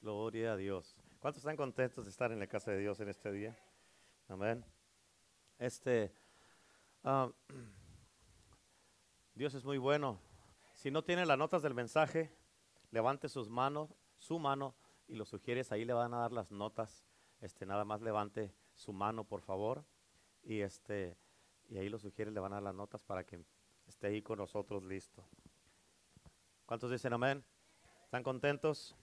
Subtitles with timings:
[0.00, 0.96] Gloria a Dios.
[1.18, 3.54] ¿Cuántos están contentos de estar en la casa de Dios en este día?
[4.28, 4.64] Amén.
[5.58, 6.10] Este,
[7.04, 7.30] ah,
[9.34, 10.18] Dios es muy bueno.
[10.72, 12.34] Si no tiene las notas del mensaje,
[12.90, 14.74] levante sus manos, su mano
[15.06, 17.04] y lo sugieres, ahí le van a dar las notas.
[17.42, 19.84] Este, nada más levante su mano, por favor.
[20.42, 21.18] Y este,
[21.68, 23.44] y ahí lo sugiere, le van a dar las notas para que
[23.86, 25.28] esté ahí con nosotros listo.
[26.64, 27.44] ¿Cuántos dicen amén?
[28.04, 28.96] ¿Están contentos?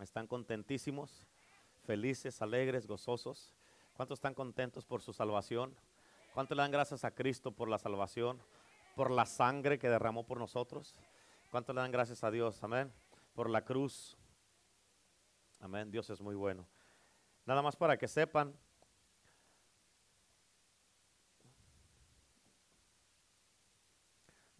[0.00, 1.26] ¿Están contentísimos?
[1.84, 3.54] Felices, alegres, gozosos.
[3.94, 5.74] ¿Cuántos están contentos por su salvación?
[6.32, 8.40] ¿Cuántos le dan gracias a Cristo por la salvación?
[8.96, 10.94] Por la sangre que derramó por nosotros.
[11.50, 12.62] ¿Cuántos le dan gracias a Dios?
[12.62, 12.92] Amén.
[13.34, 14.16] Por la cruz.
[15.60, 15.90] Amén.
[15.90, 16.66] Dios es muy bueno.
[17.46, 18.56] Nada más para que sepan.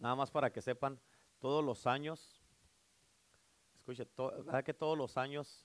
[0.05, 0.99] Nada más para que sepan,
[1.39, 2.34] todos los años,
[3.91, 4.07] escuche,
[4.43, 5.63] ¿verdad que todos los años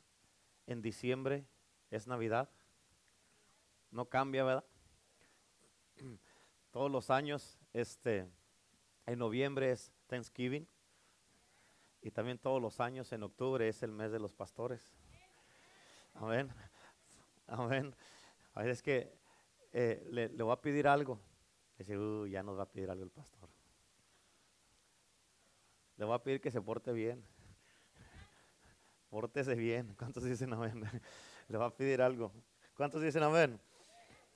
[0.66, 1.47] en diciembre
[1.91, 2.51] es Navidad?
[3.90, 4.65] No cambia, ¿verdad?
[6.71, 8.30] Todos los años, este,
[9.07, 10.68] en noviembre es Thanksgiving.
[12.02, 14.95] Y también todos los años en octubre es el mes de los pastores.
[16.15, 16.48] Amén.
[17.48, 17.95] Amén.
[18.54, 19.13] A ver, es que
[19.73, 21.21] eh, le, le, voy a pedir algo.
[21.76, 23.51] Dice, uh, ya nos va a pedir algo el pastor.
[25.96, 27.26] Le voy a pedir que se porte bien.
[29.11, 29.95] Pórtese bien.
[29.99, 30.83] ¿Cuántos dicen amén?
[31.49, 32.33] Le va a pedir algo.
[32.75, 33.61] ¿Cuántos dicen amén?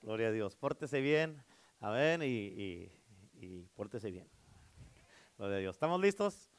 [0.01, 0.55] Gloria a Dios.
[0.55, 1.41] Pórtese bien.
[1.79, 2.21] Amén.
[2.21, 2.91] Y, y,
[3.33, 4.29] y pórtese bien.
[5.37, 5.75] Gloria a Dios.
[5.75, 6.51] ¿Estamos listos?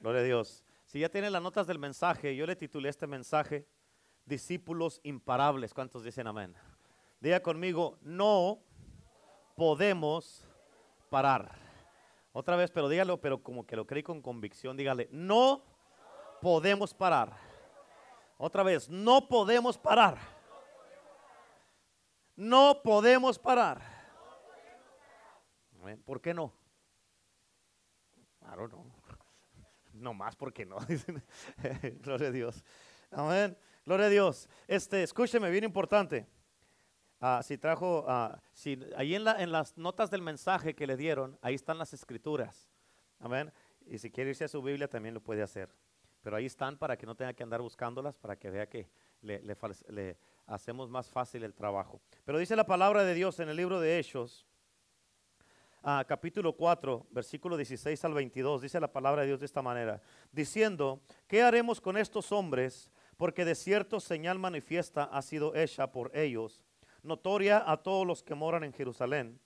[0.00, 0.64] Gloria a Dios.
[0.84, 3.66] Si ya tienen las notas del mensaje, yo le titulé este mensaje
[4.24, 5.72] discípulos imparables.
[5.72, 6.54] ¿Cuántos dicen amén?
[7.20, 8.60] Diga conmigo, no
[9.54, 10.44] podemos
[11.10, 11.54] parar.
[12.32, 15.69] Otra vez, pero dígalo, pero como que lo creí con convicción, dígale, no
[16.40, 17.32] podemos parar.
[18.38, 20.18] Otra vez, no podemos parar.
[22.36, 23.82] No podemos parar.
[26.04, 26.52] ¿Por qué no?
[28.38, 28.84] Claro, no.
[29.92, 30.78] No más porque no.
[32.00, 32.64] Gloria a Dios.
[33.10, 33.58] Amén.
[33.84, 34.48] Gloria a Dios.
[34.66, 36.26] Este, escúcheme, bien importante.
[37.20, 40.96] Ah, si trajo, ah, si, ahí en, la, en las notas del mensaje que le
[40.96, 42.70] dieron, ahí están las escrituras.
[43.18, 43.52] Amén.
[43.84, 45.74] Y si quiere irse a su Biblia, también lo puede hacer.
[46.22, 48.88] Pero ahí están para que no tenga que andar buscándolas, para que vea que
[49.22, 49.42] le,
[49.88, 52.00] le hacemos más fácil el trabajo.
[52.24, 54.46] Pero dice la palabra de Dios en el libro de Hechos,
[55.82, 60.02] Ah, capítulo 4, versículo 16 al 22, dice la palabra de Dios de esta manera,
[60.30, 62.90] diciendo, ¿qué haremos con estos hombres?
[63.16, 66.62] Porque de cierto señal manifiesta ha sido hecha por ellos,
[67.02, 69.40] notoria a todos los que moran en Jerusalén,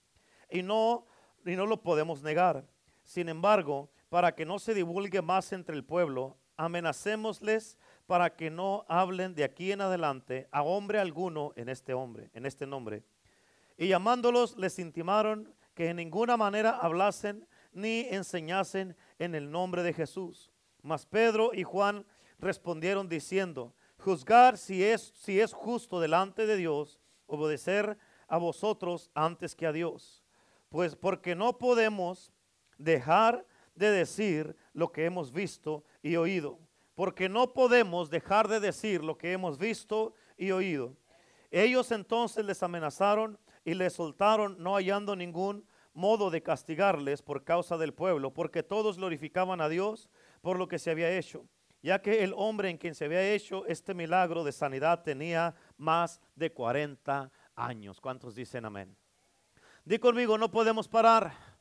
[0.50, 1.06] y no,
[1.46, 2.66] y no lo podemos negar.
[3.04, 8.84] Sin embargo, para que no se divulgue más entre el pueblo, amenacémosles para que no
[8.88, 13.02] hablen de aquí en adelante a hombre alguno en este hombre, en este nombre.
[13.76, 19.92] Y llamándolos les intimaron que en ninguna manera hablasen ni enseñasen en el nombre de
[19.92, 20.52] Jesús.
[20.82, 22.06] Mas Pedro y Juan
[22.38, 27.98] respondieron diciendo, juzgar si es, si es justo delante de Dios, obedecer
[28.28, 30.22] a vosotros antes que a Dios.
[30.68, 32.32] Pues porque no podemos
[32.78, 36.58] dejar de decir lo que hemos visto y oído.
[36.94, 40.96] Porque no podemos dejar de decir lo que hemos visto y oído.
[41.50, 47.78] Ellos entonces les amenazaron y les soltaron no hallando ningún modo de castigarles por causa
[47.78, 50.10] del pueblo, porque todos glorificaban a Dios
[50.42, 51.46] por lo que se había hecho,
[51.82, 56.20] ya que el hombre en quien se había hecho este milagro de sanidad tenía más
[56.34, 58.00] de 40 años.
[58.00, 58.96] ¿Cuántos dicen amén?
[59.84, 61.53] Di conmigo, no podemos parar.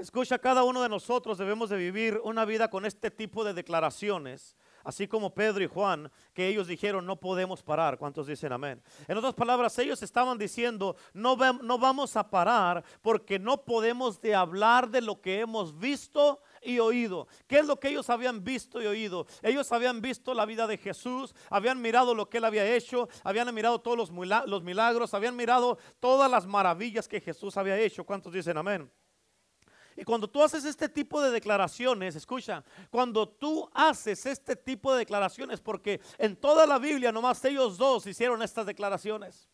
[0.00, 4.56] Escucha, cada uno de nosotros debemos de vivir una vida con este tipo de declaraciones
[4.84, 7.98] Así como Pedro y Juan, que ellos dijeron, no podemos parar.
[7.98, 8.82] ¿Cuántos dicen amén?
[9.08, 14.34] En otras palabras, ellos estaban diciendo, no, no vamos a parar porque no podemos de
[14.34, 17.28] hablar de lo que hemos visto y oído.
[17.46, 19.26] ¿Qué es lo que ellos habían visto y oído?
[19.42, 23.52] Ellos habían visto la vida de Jesús, habían mirado lo que él había hecho, habían
[23.54, 28.04] mirado todos los milagros, habían mirado todas las maravillas que Jesús había hecho.
[28.04, 28.90] ¿Cuántos dicen amén?
[29.96, 35.00] Y cuando tú haces este tipo de declaraciones, escucha, cuando tú haces este tipo de
[35.00, 39.48] declaraciones, porque en toda la Biblia nomás ellos dos hicieron estas declaraciones.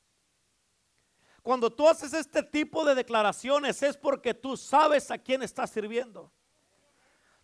[1.43, 6.33] Cuando tú haces este tipo de declaraciones es porque tú sabes a quién estás sirviendo.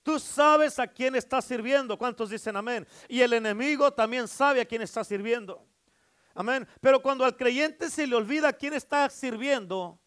[0.03, 1.97] Tú sabes a quién estás sirviendo.
[1.97, 2.87] ¿Cuántos dicen amén?
[3.09, 5.65] Y el enemigo también sabe a quién está sirviendo.
[6.35, 6.67] Amén.
[6.81, 10.01] Pero cuando al creyente se le olvida a quién está sirviendo,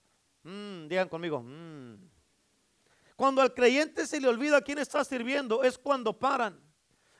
[0.43, 1.95] mm, digan conmigo, mm,
[3.15, 6.65] cuando al creyente se le olvida a quién está sirviendo, es cuando paran.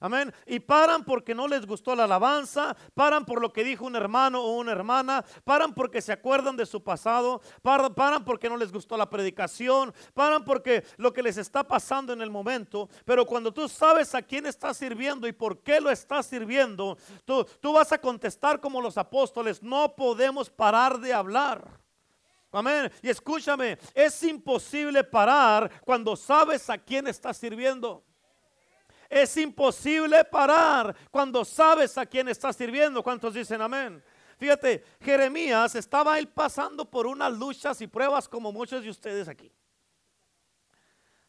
[0.02, 0.34] Amén.
[0.46, 4.42] Y paran porque no les gustó la alabanza, paran por lo que dijo un hermano
[4.42, 8.98] o una hermana, paran porque se acuerdan de su pasado, paran, porque no les gustó
[8.98, 12.90] la predicación, paran porque lo que les está pasando en el momento.
[13.06, 17.46] Pero cuando tú sabes a quién estás sirviendo y por qué lo estás sirviendo, tú,
[17.62, 21.85] tú vas a contestar como los apóstoles, no podemos parar de hablar.
[22.56, 22.90] Amén.
[23.02, 28.02] Y escúchame, es imposible parar cuando sabes a quién estás sirviendo.
[29.10, 33.04] Es imposible parar cuando sabes a quién estás sirviendo.
[33.04, 34.02] ¿Cuántos dicen amén?
[34.38, 39.52] Fíjate, Jeremías estaba él pasando por unas luchas y pruebas como muchos de ustedes aquí.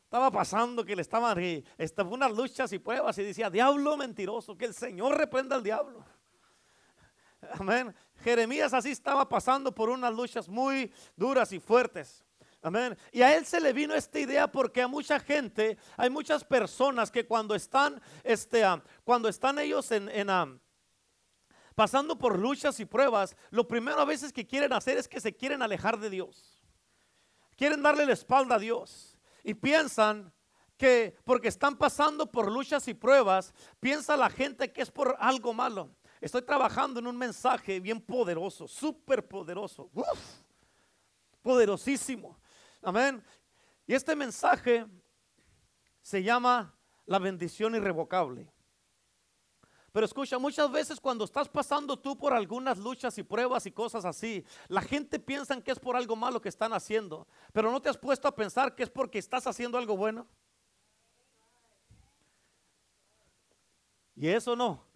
[0.05, 1.37] Estaba pasando que le estaban,
[1.76, 6.05] estaban unas luchas y pruebas y decía, diablo mentiroso, que el Señor reprenda al diablo.
[7.58, 7.93] Amén.
[8.23, 12.25] Jeremías así estaba pasando por unas luchas muy duras y fuertes.
[12.63, 12.99] Amén.
[13.13, 17.11] Y a él se le vino esta idea porque a mucha gente, hay muchas personas
[17.11, 20.59] que cuando están, este, ah, cuando están ellos en, ah,
[21.77, 25.35] pasando por luchas y pruebas, lo primero a veces que quieren hacer es que se
[25.35, 26.61] quieren alejar de Dios.
[27.55, 29.17] Quieren darle la espalda a Dios.
[29.45, 30.33] Y piensan
[30.77, 35.55] que porque están pasando por luchas y pruebas, piensa la gente que es por algo
[35.55, 35.95] malo.
[36.26, 39.88] Estoy trabajando en un mensaje bien poderoso, súper poderoso.
[41.40, 42.37] poderosísimo.
[42.82, 43.23] Amén.
[43.87, 44.84] Y este mensaje
[46.02, 46.75] se llama
[47.05, 48.50] la bendición irrevocable.
[49.93, 54.05] Pero escucha, muchas veces cuando estás pasando tú por algunas luchas y pruebas y cosas
[54.05, 57.88] así, la gente piensa que es por algo malo que están haciendo, pero no te
[57.88, 60.26] has puesto a pensar que es porque estás haciendo algo bueno.
[64.17, 64.96] Y eso no.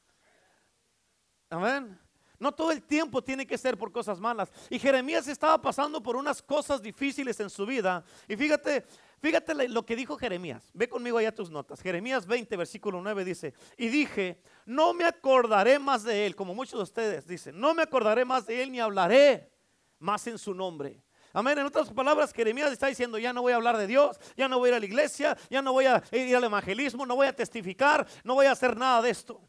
[1.50, 1.98] Amén.
[2.38, 4.50] No todo el tiempo tiene que ser por cosas malas.
[4.70, 8.02] Y Jeremías estaba pasando por unas cosas difíciles en su vida.
[8.26, 8.86] Y fíjate,
[9.20, 10.70] fíjate lo que dijo Jeremías.
[10.72, 11.82] Ve conmigo allá tus notas.
[11.82, 16.78] Jeremías 20, versículo 9 dice, y dije, no me acordaré más de él, como muchos
[16.78, 19.52] de ustedes dicen, no me acordaré más de él ni hablaré
[19.98, 21.02] más en su nombre.
[21.34, 21.58] Amén.
[21.58, 24.58] En otras palabras, Jeremías está diciendo, ya no voy a hablar de Dios, ya no
[24.58, 27.26] voy a ir a la iglesia, ya no voy a ir al evangelismo, no voy
[27.26, 29.42] a testificar, no voy a hacer nada de esto.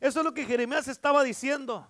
[0.00, 1.88] Eso es lo que Jeremías estaba diciendo.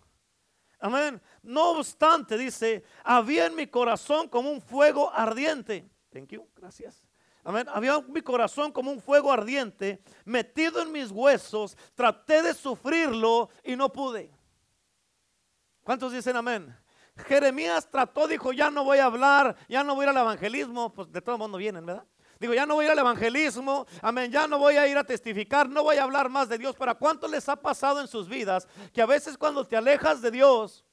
[0.81, 1.21] Amén.
[1.43, 5.89] No obstante, dice, había en mi corazón como un fuego ardiente.
[6.11, 7.03] Thank you, gracias.
[7.45, 7.67] Amén.
[7.73, 11.77] Había en mi corazón como un fuego ardiente metido en mis huesos.
[11.95, 14.31] Traté de sufrirlo y no pude.
[15.83, 16.77] ¿Cuántos dicen amén?
[17.27, 20.93] Jeremías trató, dijo, ya no voy a hablar, ya no voy a ir al evangelismo.
[20.93, 22.05] Pues de todo el mundo vienen, ¿verdad?
[22.39, 25.03] Digo, ya no voy a ir al evangelismo, amén, ya no voy a ir a
[25.03, 26.77] testificar, no voy a hablar más de Dios.
[26.77, 30.31] ¿Para cuánto les ha pasado en sus vidas que a veces cuando te alejas de
[30.31, 30.85] Dios,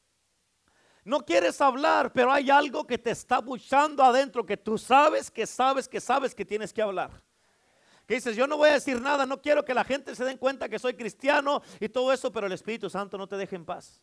[1.03, 5.45] no quieres hablar, pero hay algo que te está buchando adentro que tú sabes, que
[5.45, 7.11] sabes, que sabes que tienes que hablar?
[8.07, 10.37] Que dices, yo no voy a decir nada, no quiero que la gente se den
[10.37, 13.65] cuenta que soy cristiano y todo eso, pero el Espíritu Santo no te deje en
[13.65, 14.01] paz.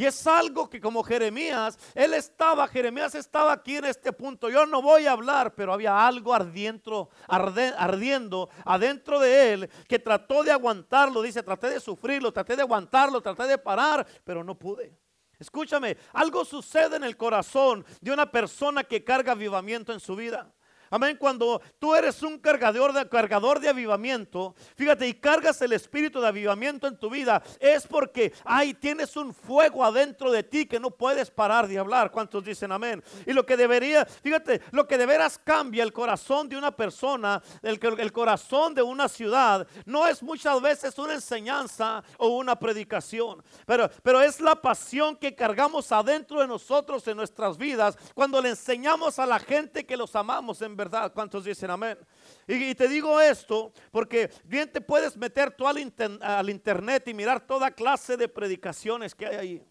[0.00, 4.48] Y es algo que como Jeremías, él estaba, Jeremías estaba aquí en este punto.
[4.48, 10.42] Yo no voy a hablar, pero había algo ardiendo, ardiendo adentro de él que trató
[10.42, 11.20] de aguantarlo.
[11.20, 14.96] Dice, traté de sufrirlo, traté de aguantarlo, traté de parar, pero no pude.
[15.38, 20.50] Escúchame, algo sucede en el corazón de una persona que carga avivamiento en su vida.
[20.92, 21.16] Amén.
[21.16, 26.26] Cuando tú eres un cargador de, cargador de avivamiento, fíjate, y cargas el espíritu de
[26.26, 30.90] avivamiento en tu vida, es porque ahí tienes un fuego adentro de ti que no
[30.90, 32.10] puedes parar de hablar.
[32.10, 33.04] ¿Cuántos dicen amén?
[33.24, 37.40] Y lo que debería, fíjate, lo que de veras cambia el corazón de una persona,
[37.62, 43.44] el, el corazón de una ciudad, no es muchas veces una enseñanza o una predicación,
[43.64, 48.48] pero, pero es la pasión que cargamos adentro de nosotros en nuestras vidas cuando le
[48.48, 51.12] enseñamos a la gente que los amamos en verdad.
[51.12, 51.98] ¿Cuántos dicen amén?
[52.46, 55.76] Y, te digo esto porque bien te puedes meter tú al,
[56.22, 59.66] al internet y mirar toda clase de predicaciones que hay ahí.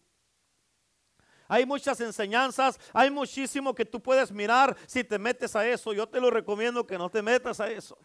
[1.47, 5.93] Hay muchas enseñanzas, hay muchísimo que tú puedes mirar si te metes a eso.
[5.93, 7.97] Yo te lo recomiendo que no te metas a eso.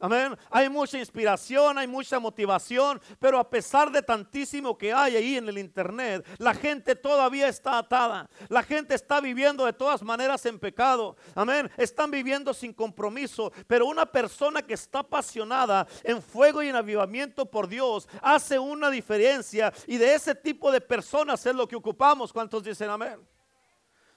[0.00, 0.36] Amén.
[0.50, 5.46] Hay mucha inspiración, hay mucha motivación, pero a pesar de tantísimo que hay ahí en
[5.48, 8.30] el internet, la gente todavía está atada.
[8.48, 11.16] La gente está viviendo de todas maneras en pecado.
[11.34, 11.70] Amén.
[11.76, 17.44] Están viviendo sin compromiso, pero una persona que está apasionada en fuego y en avivamiento
[17.44, 22.32] por Dios hace una diferencia y de ese tipo de personas es lo que ocupamos.
[22.32, 23.20] ¿Cuántos dicen amén?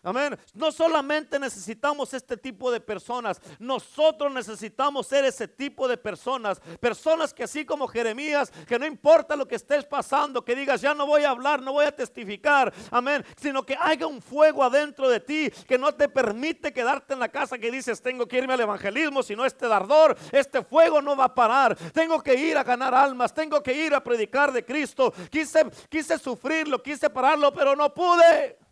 [0.03, 0.38] Amén.
[0.53, 6.60] No solamente necesitamos este tipo de personas, nosotros necesitamos ser ese tipo de personas.
[6.81, 10.93] Personas que así como Jeremías, que no importa lo que estés pasando, que digas, ya
[10.93, 12.74] no voy a hablar, no voy a testificar.
[12.91, 13.24] Amén.
[13.38, 17.29] Sino que haya un fuego adentro de ti que no te permite quedarte en la
[17.29, 21.25] casa que dices, tengo que irme al evangelismo, sino este dardor, este fuego no va
[21.25, 21.77] a parar.
[21.93, 25.13] Tengo que ir a ganar almas, tengo que ir a predicar de Cristo.
[25.31, 28.62] Quise, quise sufrirlo, quise pararlo, pero no pude.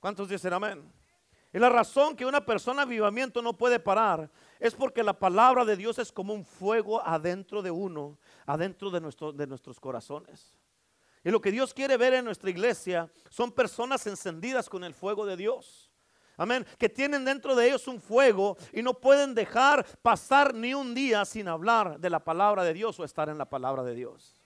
[0.00, 0.92] ¿Cuántos dicen amén?
[1.52, 5.76] Y la razón que una persona avivamiento no puede parar es porque la palabra de
[5.76, 10.58] Dios es como un fuego adentro de uno, adentro de, nuestro, de nuestros corazones.
[11.24, 15.24] Y lo que Dios quiere ver en nuestra iglesia son personas encendidas con el fuego
[15.24, 15.90] de Dios.
[16.36, 16.64] Amén.
[16.78, 21.24] Que tienen dentro de ellos un fuego y no pueden dejar pasar ni un día
[21.24, 24.40] sin hablar de la palabra de Dios o estar en la palabra de Dios.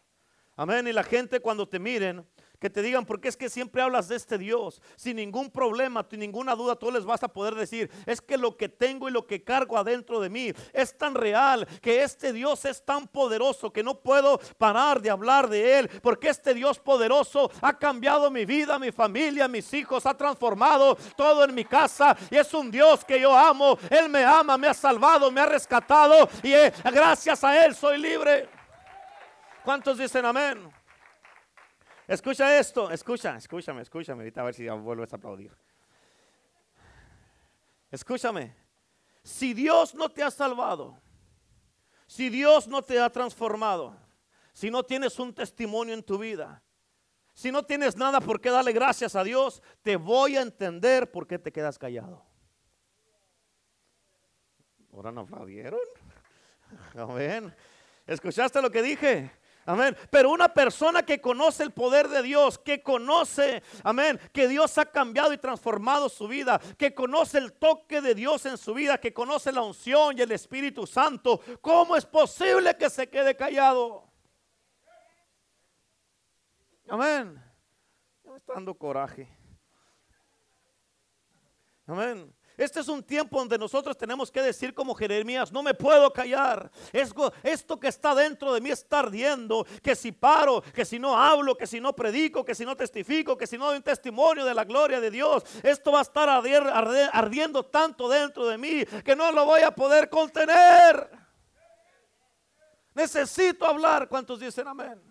[0.56, 0.86] Amén.
[0.86, 2.26] Y la gente cuando te miren
[2.62, 6.20] que te digan, porque es que siempre hablas de este Dios, sin ningún problema, sin
[6.20, 9.26] ninguna duda, tú les vas a poder decir, es que lo que tengo y lo
[9.26, 13.82] que cargo adentro de mí es tan real, que este Dios es tan poderoso que
[13.82, 18.78] no puedo parar de hablar de Él, porque este Dios poderoso ha cambiado mi vida,
[18.78, 23.20] mi familia, mis hijos, ha transformado todo en mi casa y es un Dios que
[23.20, 27.66] yo amo, Él me ama, me ha salvado, me ha rescatado y eh, gracias a
[27.66, 28.48] Él soy libre.
[29.64, 30.81] ¿Cuántos dicen amén?
[32.06, 34.22] Escucha esto, escucha, escúchame, escúchame.
[34.22, 35.56] Ahorita a ver si vuelves a aplaudir.
[37.90, 38.54] Escúchame.
[39.22, 41.00] Si Dios no te ha salvado,
[42.06, 43.96] si Dios no te ha transformado,
[44.52, 46.62] si no tienes un testimonio en tu vida,
[47.34, 51.26] si no tienes nada por qué darle gracias a Dios, te voy a entender por
[51.26, 52.24] qué te quedas callado.
[54.92, 55.80] ¿Ahora no aplaudieron?
[56.98, 57.54] Amén.
[58.06, 59.30] ¿Escuchaste lo que dije?
[59.64, 59.96] Amén.
[60.10, 64.86] Pero una persona que conoce el poder de Dios, que conoce, amén, que Dios ha
[64.86, 69.12] cambiado y transformado su vida, que conoce el toque de Dios en su vida, que
[69.12, 74.04] conoce la unción y el Espíritu Santo, ¿cómo es posible que se quede callado?
[76.88, 77.40] Amén.
[78.24, 79.28] Me está dando coraje.
[81.86, 82.34] Amén.
[82.56, 86.70] Este es un tiempo donde nosotros tenemos que decir como Jeremías, no me puedo callar.
[86.92, 91.56] Esto que está dentro de mí está ardiendo, que si paro, que si no hablo,
[91.56, 94.54] que si no predico, que si no testifico, que si no doy un testimonio de
[94.54, 99.32] la gloria de Dios, esto va a estar ardiendo tanto dentro de mí que no
[99.32, 101.10] lo voy a poder contener.
[102.94, 104.08] Necesito hablar.
[104.08, 105.02] ¿Cuántos dicen amén?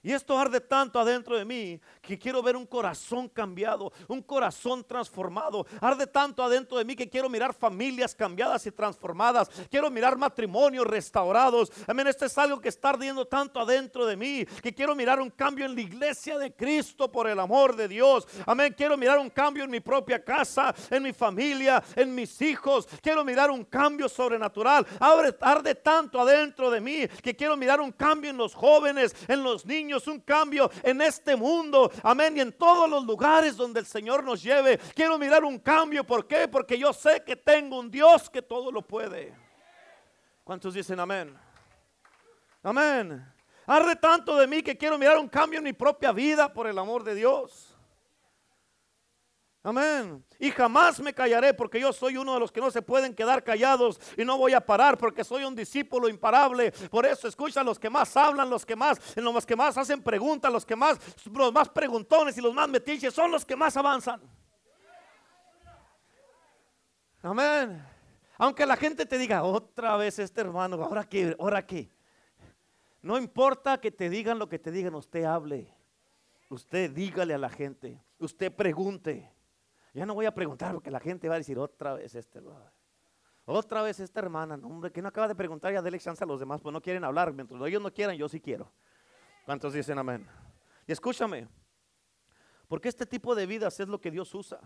[0.00, 4.82] Y esto arde tanto adentro de mí que quiero ver un corazón cambiado, un corazón
[4.82, 5.66] transformado.
[5.78, 9.50] Arde tanto adentro de mí que quiero mirar familias cambiadas y transformadas.
[9.70, 11.70] Quiero mirar matrimonios restaurados.
[11.86, 12.06] Amén.
[12.06, 15.66] Esto es algo que está ardiendo tanto adentro de mí que quiero mirar un cambio
[15.66, 18.26] en la iglesia de Cristo por el amor de Dios.
[18.46, 18.74] Amén.
[18.74, 22.88] Quiero mirar un cambio en mi propia casa, en mi familia, en mis hijos.
[23.02, 24.86] Quiero mirar un cambio sobrenatural.
[24.98, 29.42] Arde, arde tanto adentro de mí que quiero mirar un cambio en los jóvenes, en
[29.42, 31.92] los niños un cambio en este mundo.
[32.02, 32.36] Amén.
[32.36, 34.78] Y en todos los lugares donde el Señor nos lleve.
[34.94, 36.04] Quiero mirar un cambio.
[36.04, 36.48] ¿Por qué?
[36.48, 39.34] Porque yo sé que tengo un Dios que todo lo puede.
[40.44, 41.36] ¿Cuántos dicen amén?
[42.62, 43.24] Amén.
[43.66, 46.78] Arre tanto de mí que quiero mirar un cambio en mi propia vida por el
[46.78, 47.76] amor de Dios.
[49.62, 50.24] Amén.
[50.38, 53.42] Y jamás me callaré porque yo soy uno de los que no se pueden quedar
[53.42, 56.70] callados y no voy a parar porque soy un discípulo imparable.
[56.90, 60.52] Por eso escucha los que más hablan, los que más, los que más hacen preguntas,
[60.52, 60.98] los que más,
[61.32, 64.20] los más preguntones y los más metiches son los que más avanzan.
[67.20, 67.84] Amén.
[68.36, 71.90] Aunque la gente te diga otra vez este hermano, ahora qué, ahora qué.
[73.02, 75.74] No importa que te digan lo que te digan, usted hable.
[76.48, 79.28] Usted dígale a la gente, usted pregunte.
[79.98, 82.40] Ya no voy a preguntar porque la gente va a decir otra vez este
[83.44, 86.26] Otra vez esta hermana, no, hombre, que no acaba de preguntar ya dele chance a
[86.26, 87.32] los demás, pues no quieren hablar.
[87.32, 88.70] Mientras ellos no quieran, yo sí quiero.
[89.44, 90.24] ¿Cuántos dicen amén?
[90.86, 91.48] Y escúchame,
[92.68, 94.60] porque este tipo de vidas es lo que Dios usa.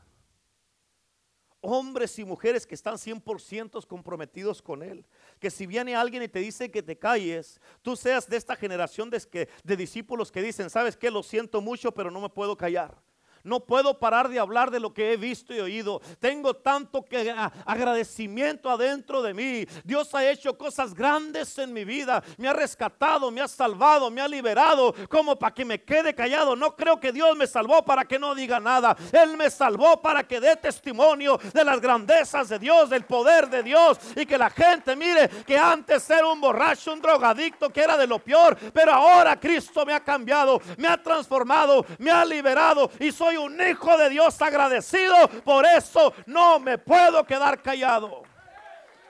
[1.62, 5.06] Hombres y mujeres que están 100% comprometidos con Él.
[5.38, 9.08] Que si viene alguien y te dice que te calles, tú seas de esta generación
[9.08, 11.10] de, de discípulos que dicen, ¿sabes qué?
[11.10, 13.00] Lo siento mucho, pero no me puedo callar.
[13.44, 16.00] No puedo parar de hablar de lo que he visto y oído.
[16.20, 17.34] Tengo tanto que
[17.66, 19.66] agradecimiento adentro de mí.
[19.84, 22.22] Dios ha hecho cosas grandes en mi vida.
[22.36, 24.94] Me ha rescatado, me ha salvado, me ha liberado.
[25.08, 26.54] Como para que me quede callado.
[26.54, 28.96] No creo que Dios me salvó para que no diga nada.
[29.12, 33.62] Él me salvó para que dé testimonio de las grandezas de Dios, del poder de
[33.62, 33.98] Dios.
[34.14, 38.06] Y que la gente mire que antes era un borracho, un drogadicto, que era de
[38.06, 38.56] lo peor.
[38.72, 42.90] Pero ahora Cristo me ha cambiado, me ha transformado, me ha liberado.
[43.00, 48.22] Y soy un hijo de Dios agradecido, por eso no me puedo quedar callado.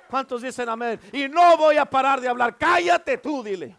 [0.09, 1.01] ¿Cuántos dicen amén?
[1.13, 2.57] Y no voy a parar de hablar.
[2.59, 3.77] Cállate tú, dile.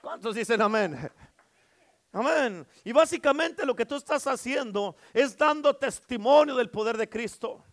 [0.00, 1.10] ¿Cuántos dicen amén?
[2.12, 2.66] Amén.
[2.84, 7.64] Y básicamente lo que tú estás haciendo es dando testimonio del poder de Cristo.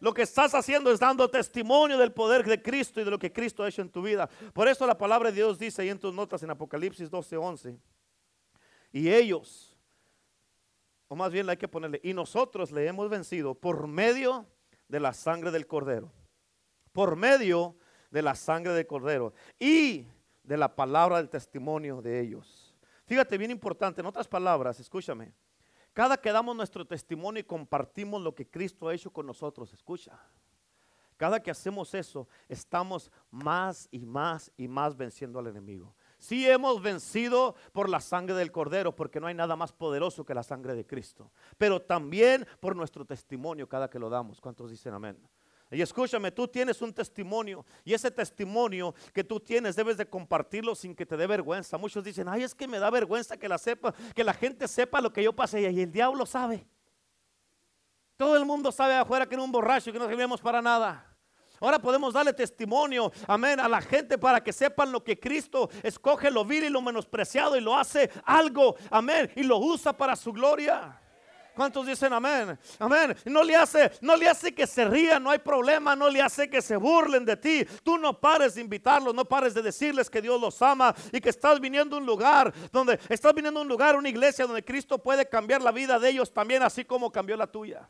[0.00, 3.32] Lo que estás haciendo es dando testimonio del poder de Cristo y de lo que
[3.32, 4.28] Cristo ha hecho en tu vida.
[4.52, 7.78] Por eso la palabra de Dios dice ahí en tus notas en Apocalipsis 12:11.
[8.92, 9.73] Y ellos,
[11.08, 14.46] o más bien hay que ponerle, y nosotros le hemos vencido por medio
[14.88, 16.12] de la sangre del cordero.
[16.92, 17.76] Por medio
[18.10, 20.06] de la sangre del cordero y
[20.42, 22.74] de la palabra del testimonio de ellos.
[23.06, 25.34] Fíjate, bien importante, en otras palabras, escúchame.
[25.92, 30.18] Cada que damos nuestro testimonio y compartimos lo que Cristo ha hecho con nosotros, escucha.
[31.16, 35.94] Cada que hacemos eso, estamos más y más y más venciendo al enemigo.
[36.24, 40.32] Sí hemos vencido por la sangre del cordero, porque no hay nada más poderoso que
[40.32, 41.30] la sangre de Cristo.
[41.58, 44.40] Pero también por nuestro testimonio cada que lo damos.
[44.40, 45.18] ¿Cuántos dicen amén?
[45.70, 50.74] Y escúchame, tú tienes un testimonio y ese testimonio que tú tienes debes de compartirlo
[50.74, 51.76] sin que te dé vergüenza.
[51.76, 55.02] Muchos dicen, ay, es que me da vergüenza que la sepa, que la gente sepa
[55.02, 56.66] lo que yo pasé y el diablo sabe.
[58.16, 61.13] Todo el mundo sabe afuera que era un borracho que no servíamos para nada.
[61.64, 66.30] Ahora podemos darle testimonio, amén, a la gente para que sepan lo que Cristo escoge,
[66.30, 70.30] lo vil y lo menospreciado y lo hace algo, amén, y lo usa para su
[70.30, 71.00] gloria.
[71.54, 72.58] ¿Cuántos dicen amén?
[72.78, 73.16] Amén.
[73.24, 76.50] No le hace, no le hace que se rían, no hay problema, no le hace
[76.50, 77.64] que se burlen de ti.
[77.82, 81.30] Tú no pares de invitarlos, no pares de decirles que Dios los ama y que
[81.30, 84.98] estás viniendo a un lugar donde estás viniendo a un lugar, una iglesia donde Cristo
[84.98, 87.88] puede cambiar la vida de ellos también, así como cambió la tuya.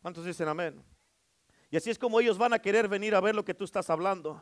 [0.00, 0.82] ¿Cuántos dicen amén?
[1.72, 3.88] Y así es como ellos van a querer venir a ver lo que tú estás
[3.88, 4.38] hablando.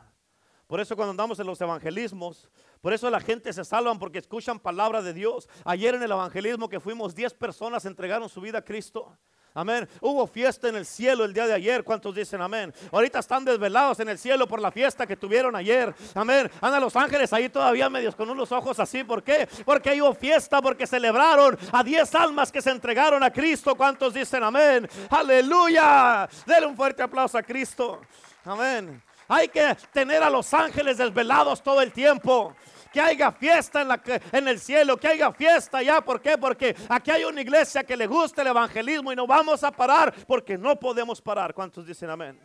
[0.67, 4.59] Por eso cuando andamos en los evangelismos, por eso la gente se salvan porque escuchan
[4.59, 5.47] palabra de Dios.
[5.63, 9.17] Ayer en el evangelismo que fuimos 10 personas entregaron su vida a Cristo.
[9.53, 9.87] Amén.
[9.99, 11.83] Hubo fiesta en el cielo el día de ayer.
[11.83, 12.73] ¿Cuántos dicen amén?
[12.89, 15.93] Ahorita están desvelados en el cielo por la fiesta que tuvieron ayer.
[16.15, 16.49] Amén.
[16.61, 19.03] Andan los ángeles ahí todavía medios con unos ojos así.
[19.03, 19.49] ¿Por qué?
[19.65, 23.75] Porque hubo fiesta, porque celebraron a 10 almas que se entregaron a Cristo.
[23.75, 24.87] ¿Cuántos dicen amén?
[25.09, 26.29] Aleluya.
[26.45, 27.99] Denle un fuerte aplauso a Cristo.
[28.45, 29.03] Amén.
[29.27, 32.55] Hay que tener a los ángeles desvelados todo el tiempo.
[32.91, 36.01] Que haya fiesta en, la, en el cielo, que haya fiesta ya.
[36.01, 36.37] ¿Por qué?
[36.37, 40.13] Porque aquí hay una iglesia que le gusta el evangelismo y no vamos a parar
[40.27, 41.53] porque no podemos parar.
[41.53, 42.39] ¿Cuántos dicen amén?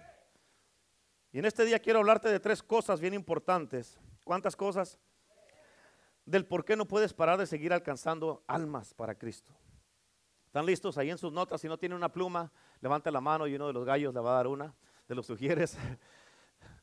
[1.32, 3.98] Y en este día quiero hablarte de tres cosas bien importantes.
[4.24, 4.98] ¿Cuántas cosas?
[6.24, 9.52] Del por qué no puedes parar de seguir alcanzando almas para Cristo.
[10.46, 11.60] ¿Están listos ahí en sus notas?
[11.60, 14.30] Si no tiene una pluma, levante la mano y uno de los gallos le va
[14.30, 14.74] a dar una
[15.06, 15.76] de los sugieres.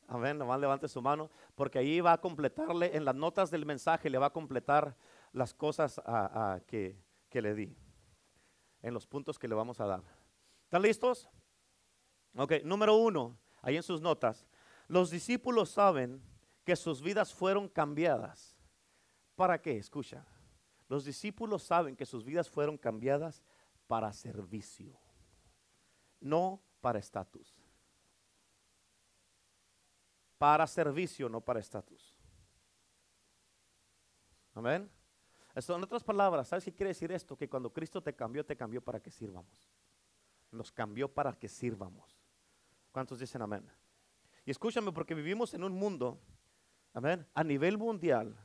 [0.06, 4.10] Amén, nomás levante su mano, porque ahí va a completarle, en las notas del mensaje
[4.10, 4.96] le va a completar
[5.32, 6.00] las cosas
[6.66, 6.98] que,
[7.30, 7.76] que le di,
[8.82, 10.02] en los puntos que le vamos a dar.
[10.64, 11.28] ¿Están listos?
[12.36, 14.46] Ok, número uno, ahí en sus notas,
[14.88, 16.22] los discípulos saben
[16.64, 18.58] que sus vidas fueron cambiadas.
[19.36, 19.78] ¿Para qué?
[19.78, 20.26] Escucha,
[20.88, 23.42] los discípulos saben que sus vidas fueron cambiadas
[23.86, 24.98] para servicio,
[26.20, 27.63] no para estatus
[30.44, 32.14] para servicio, no para estatus.
[34.52, 34.90] Amén.
[35.54, 37.34] en otras palabras, ¿sabes qué quiere decir esto?
[37.34, 39.72] Que cuando Cristo te cambió, te cambió para que sirvamos.
[40.50, 42.20] Nos cambió para que sirvamos.
[42.92, 43.66] ¿Cuántos dicen amén?
[44.44, 46.20] Y escúchame, porque vivimos en un mundo,
[46.92, 48.36] amén, a nivel mundial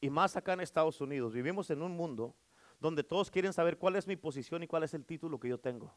[0.00, 2.34] y más acá en Estados Unidos, vivimos en un mundo
[2.80, 5.60] donde todos quieren saber cuál es mi posición y cuál es el título que yo
[5.60, 5.94] tengo.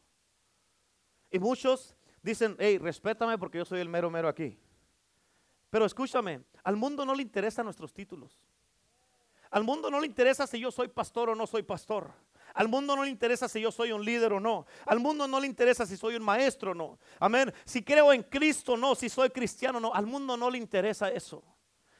[1.30, 4.60] Y muchos dicen, hey, respétame porque yo soy el mero mero aquí.
[5.70, 8.40] Pero escúchame, al mundo no le interesan nuestros títulos.
[9.50, 12.12] Al mundo no le interesa si yo soy pastor o no soy pastor.
[12.54, 14.66] Al mundo no le interesa si yo soy un líder o no.
[14.86, 16.98] Al mundo no le interesa si soy un maestro o no.
[17.18, 17.52] Amén.
[17.64, 19.94] Si creo en Cristo o no, si soy cristiano o no.
[19.94, 21.42] Al mundo no le interesa eso.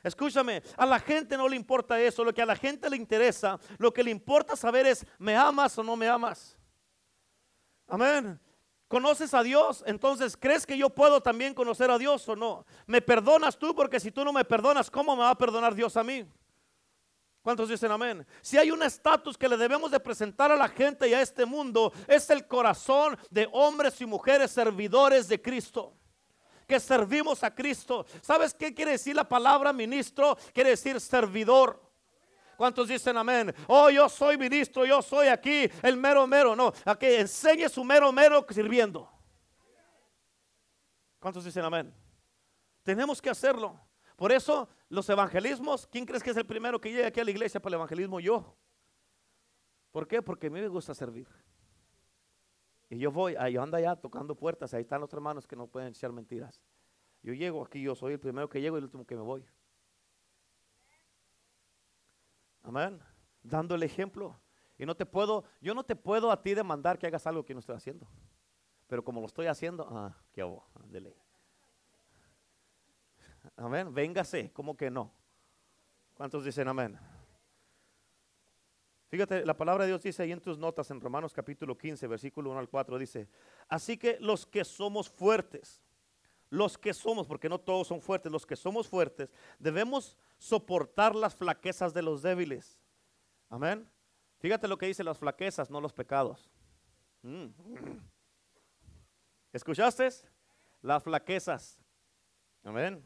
[0.02, 2.24] Escúchame, a la gente no le importa eso.
[2.24, 5.76] Lo que a la gente le interesa, lo que le importa saber es, ¿me amas
[5.78, 6.56] o no me amas?
[7.86, 8.40] Amén.
[8.90, 9.84] ¿Conoces a Dios?
[9.86, 12.66] Entonces, ¿crees que yo puedo también conocer a Dios o no?
[12.88, 13.72] ¿Me perdonas tú?
[13.72, 16.26] Porque si tú no me perdonas, ¿cómo me va a perdonar Dios a mí?
[17.40, 18.26] ¿Cuántos dicen amén?
[18.40, 21.46] Si hay un estatus que le debemos de presentar a la gente y a este
[21.46, 25.94] mundo, es el corazón de hombres y mujeres servidores de Cristo.
[26.66, 28.04] Que servimos a Cristo.
[28.20, 30.36] ¿Sabes qué quiere decir la palabra ministro?
[30.52, 31.80] Quiere decir servidor.
[32.60, 33.54] ¿Cuántos dicen amén?
[33.68, 36.54] Oh, yo soy ministro, yo soy aquí el mero mero.
[36.54, 39.10] No, a que enseñe su mero mero sirviendo.
[41.18, 41.90] ¿Cuántos dicen amén?
[42.82, 43.80] Tenemos que hacerlo.
[44.14, 47.30] Por eso los evangelismos, ¿quién crees que es el primero que llega aquí a la
[47.30, 48.20] iglesia para el evangelismo?
[48.20, 48.54] Yo.
[49.90, 50.20] ¿Por qué?
[50.20, 51.28] Porque a mí me gusta servir.
[52.90, 55.88] Y yo voy, ahí ando allá tocando puertas, ahí están los hermanos que no pueden
[55.88, 56.60] echar mentiras.
[57.22, 59.46] Yo llego aquí, yo soy el primero que llego y el último que me voy.
[62.62, 63.00] Amén.
[63.42, 64.38] Dando el ejemplo.
[64.78, 67.54] Y no te puedo, yo no te puedo a ti demandar que hagas algo que
[67.54, 68.06] no estoy haciendo.
[68.86, 71.14] Pero como lo estoy haciendo, ah, qué hago, ándele.
[73.56, 73.92] Amén.
[73.92, 75.12] Véngase, como que no.
[76.14, 76.98] ¿Cuántos dicen amén?
[79.10, 82.50] Fíjate, la palabra de Dios dice ahí en tus notas en Romanos capítulo 15, versículo
[82.50, 83.28] 1 al 4, dice,
[83.68, 85.82] así que los que somos fuertes,
[86.50, 91.34] los que somos, porque no todos son fuertes, los que somos fuertes, debemos soportar las
[91.34, 92.78] flaquezas de los débiles.
[93.48, 93.88] Amén.
[94.40, 96.50] Fíjate lo que dice las flaquezas, no los pecados.
[97.22, 97.46] Mm.
[99.52, 100.08] ¿Escuchaste?
[100.82, 101.78] Las flaquezas.
[102.64, 103.04] Amén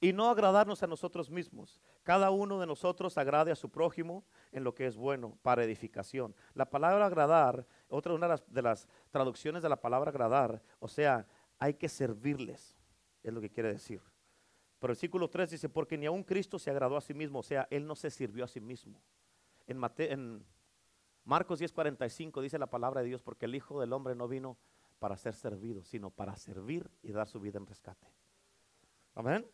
[0.00, 1.80] y no agradarnos a nosotros mismos.
[2.02, 6.34] Cada uno de nosotros agrade a su prójimo en lo que es bueno para edificación.
[6.54, 11.26] La palabra agradar, otra una de las traducciones de la palabra agradar, o sea,
[11.58, 12.76] hay que servirles,
[13.22, 14.00] es lo que quiere decir.
[14.78, 17.42] Pero el versículo 3 dice, porque ni aun Cristo se agradó a sí mismo, o
[17.42, 19.00] sea, Él no se sirvió a sí mismo.
[19.66, 20.44] En, Mate, en
[21.24, 24.58] Marcos 10:45 dice la palabra de Dios, porque el Hijo del Hombre no vino
[24.98, 28.06] para ser servido, sino para servir y dar su vida en rescate.
[29.14, 29.46] Amén.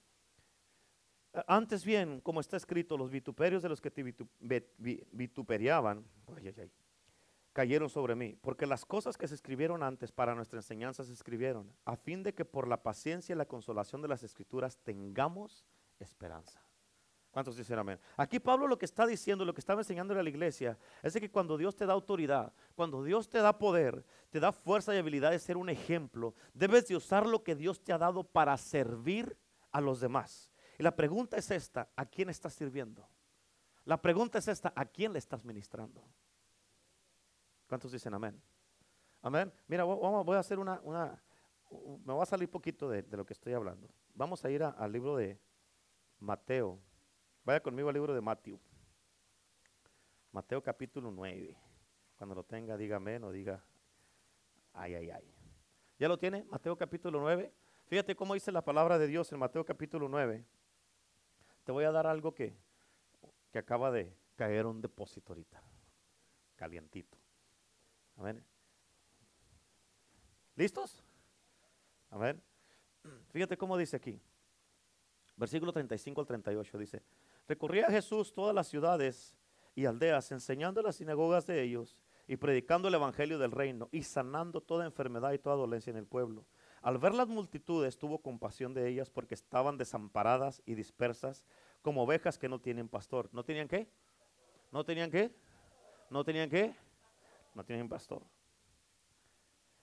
[1.47, 6.05] Antes bien, como está escrito, los vituperios de los que te vituperiaban
[7.53, 11.73] cayeron sobre mí, porque las cosas que se escribieron antes para nuestra enseñanza se escribieron,
[11.85, 15.67] a fin de que por la paciencia y la consolación de las escrituras tengamos
[15.99, 16.63] esperanza.
[17.31, 17.99] ¿Cuántos dicen amén?
[18.19, 21.21] Aquí Pablo lo que está diciendo, lo que estaba enseñando a la iglesia, es de
[21.21, 24.99] que cuando Dios te da autoridad, cuando Dios te da poder, te da fuerza y
[24.99, 28.57] habilidad de ser un ejemplo, debes de usar lo que Dios te ha dado para
[28.59, 29.39] servir
[29.71, 30.51] a los demás.
[30.79, 33.09] Y la pregunta es esta, ¿a quién estás sirviendo?
[33.87, 36.05] La pregunta es esta, ¿a quién le estás ministrando?
[37.73, 38.39] ¿Cuántos dicen amén?
[39.23, 39.51] Amén.
[39.67, 40.79] Mira, voy a hacer una,
[42.05, 43.89] me va a salir poquito de, lo que estoy hablando.
[44.13, 45.41] Vamos a ir al libro de
[46.19, 46.79] Mateo.
[47.43, 48.61] Vaya conmigo al libro de Mateo.
[50.33, 51.57] Mateo capítulo 9.
[52.19, 53.65] Cuando lo tenga, diga amén o diga
[54.75, 55.35] ay, ay, ay.
[55.99, 56.45] ¿Ya lo tiene?
[56.51, 57.51] Mateo capítulo 9.
[57.87, 60.45] Fíjate cómo dice la palabra de Dios en Mateo capítulo 9
[61.65, 62.55] te voy a dar algo que,
[63.51, 65.63] que acaba de caer un depósito ahorita,
[66.55, 67.22] calientito.
[70.55, 71.03] ¿Listos?
[72.11, 72.43] Amén.
[73.31, 74.21] Fíjate cómo dice aquí.
[75.37, 77.03] Versículo 35 al 38 dice,
[77.49, 79.35] recorría Jesús todas las ciudades
[79.75, 81.97] y aldeas, enseñando las sinagogas de ellos
[82.29, 86.07] y predicando el evangelio del reino y sanando toda enfermedad y toda dolencia en el
[86.07, 86.47] pueblo.
[86.83, 91.45] Al ver las multitudes, tuvo compasión de ellas porque estaban desamparadas y dispersas
[91.81, 93.29] como ovejas que no tienen pastor.
[93.33, 93.89] ¿No tenían qué?
[94.71, 95.35] ¿No tenían qué?
[96.11, 96.75] ¿No tenían qué?
[97.55, 98.23] No tienen pastor.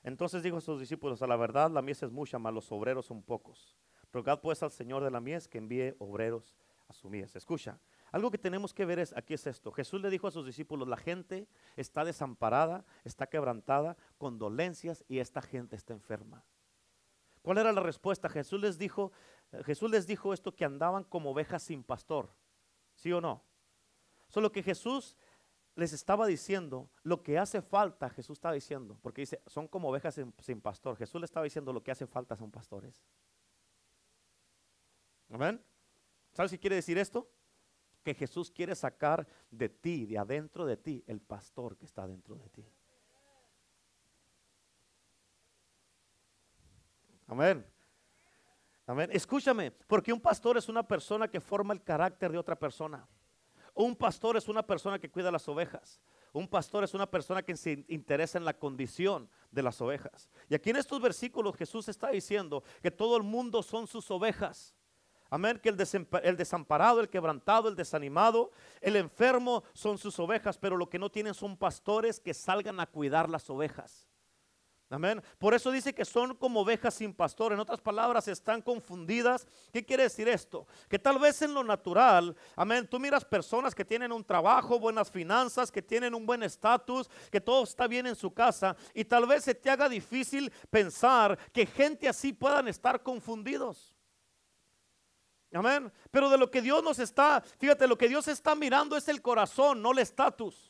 [0.04, 3.06] Entonces dijo a sus discípulos, a la verdad la mies es mucha, mas los obreros
[3.06, 3.78] son pocos.
[4.12, 6.56] Rogad pues al Señor de la mies que envíe obreros
[6.88, 7.36] a su mies.
[7.36, 7.80] Escucha,
[8.12, 9.72] algo que tenemos que ver es, aquí es esto.
[9.72, 15.20] Jesús le dijo a sus discípulos, la gente está desamparada, está quebrantada, con dolencias y
[15.20, 16.44] esta gente está enferma.
[17.42, 18.30] ¿Cuál era la respuesta?
[18.30, 19.12] Jesús les dijo,
[19.66, 22.30] Jesús les dijo esto que andaban como ovejas sin pastor.
[22.96, 23.44] ¿Sí o no?
[24.28, 25.16] Solo que Jesús
[25.80, 30.16] les estaba diciendo lo que hace falta, Jesús estaba diciendo, porque dice, son como ovejas
[30.16, 30.98] sin, sin pastor.
[30.98, 33.04] Jesús le estaba diciendo lo que hace falta son pastores.
[35.32, 35.64] Amén.
[36.34, 37.30] ¿Sabes qué quiere decir esto?
[38.04, 42.36] Que Jesús quiere sacar de ti, de adentro de ti, el pastor que está dentro
[42.36, 42.66] de ti.
[47.28, 47.66] Amén.
[48.88, 49.10] Amén.
[49.14, 53.08] Escúchame, porque un pastor es una persona que forma el carácter de otra persona.
[53.80, 56.02] Un pastor es una persona que cuida las ovejas.
[56.34, 60.30] Un pastor es una persona que se interesa en la condición de las ovejas.
[60.50, 64.76] Y aquí en estos versículos Jesús está diciendo que todo el mundo son sus ovejas.
[65.30, 65.78] Amén, que el,
[66.24, 71.10] el, desamparado, el quebrantado, el desanimado, el enfermo son sus ovejas, pero lo que no
[71.10, 74.09] tienen son pastores que salgan a cuidar las ovejas.
[74.92, 75.22] Amén.
[75.38, 77.54] Por eso dice que son como ovejas sin pastor.
[77.54, 79.46] En otras palabras, están confundidas.
[79.72, 80.66] ¿Qué quiere decir esto?
[80.88, 85.12] Que tal vez en lo natural, amén, tú miras personas que tienen un trabajo, buenas
[85.12, 89.28] finanzas, que tienen un buen estatus, que todo está bien en su casa y tal
[89.28, 93.96] vez se te haga difícil pensar que gente así puedan estar confundidos.
[95.54, 95.92] Amén.
[96.10, 99.22] Pero de lo que Dios nos está, fíjate, lo que Dios está mirando es el
[99.22, 100.69] corazón, no el estatus.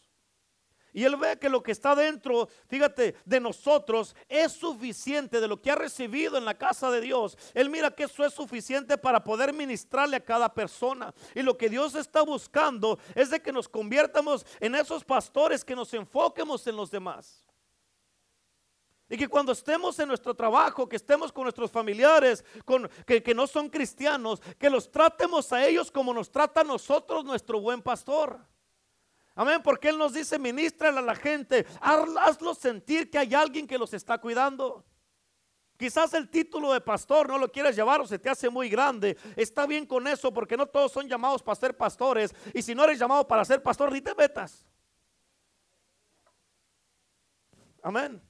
[0.94, 5.62] Y Él ve que lo que está dentro, fíjate, de nosotros es suficiente de lo
[5.62, 7.38] que ha recibido en la casa de Dios.
[7.54, 11.14] Él mira que eso es suficiente para poder ministrarle a cada persona.
[11.36, 15.76] Y lo que Dios está buscando es de que nos conviertamos en esos pastores que
[15.76, 17.46] nos enfoquemos en los demás.
[19.12, 23.34] Y que cuando estemos en nuestro trabajo, que estemos con nuestros familiares, con, que, que
[23.34, 27.82] no son cristianos, que los tratemos a ellos como nos trata a nosotros nuestro buen
[27.82, 28.40] pastor.
[29.40, 33.78] Amén, porque Él nos dice, ministra a la gente, hazlo sentir que hay alguien que
[33.78, 34.84] los está cuidando.
[35.78, 39.18] Quizás el título de pastor no lo quieres llevar o se te hace muy grande.
[39.38, 42.36] Está bien con eso porque no todos son llamados para ser pastores.
[42.54, 44.12] Y si no eres llamado para ser pastor, ni te.
[47.82, 48.22] Amén.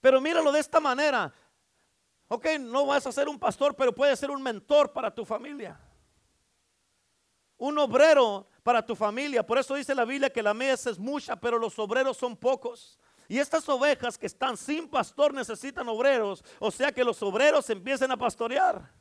[0.00, 1.34] Pero míralo de esta manera.
[2.28, 5.78] Ok, no vas a ser un pastor, pero puedes ser un mentor para tu familia.
[7.58, 9.44] Un obrero para tu familia.
[9.44, 12.98] Por eso dice la Biblia que la mesa es mucha, pero los obreros son pocos.
[13.28, 16.44] Y estas ovejas que están sin pastor necesitan obreros.
[16.58, 18.92] O sea que los obreros empiecen a pastorear.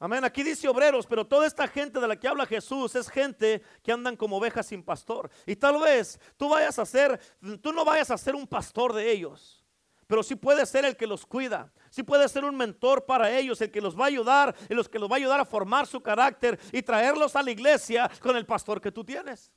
[0.00, 0.24] Amén.
[0.24, 3.90] Aquí dice obreros, pero toda esta gente de la que habla Jesús es gente que
[3.90, 5.28] andan como ovejas sin pastor.
[5.44, 7.20] Y tal vez tú vayas a ser,
[7.60, 9.57] tú no vayas a ser un pastor de ellos,
[10.08, 11.70] pero sí puedes ser el que los cuida.
[11.90, 14.98] Si puede ser un mentor para ellos, el que los va a ayudar, los que
[14.98, 18.46] los va a ayudar a formar su carácter y traerlos a la iglesia con el
[18.46, 19.52] pastor que tú tienes.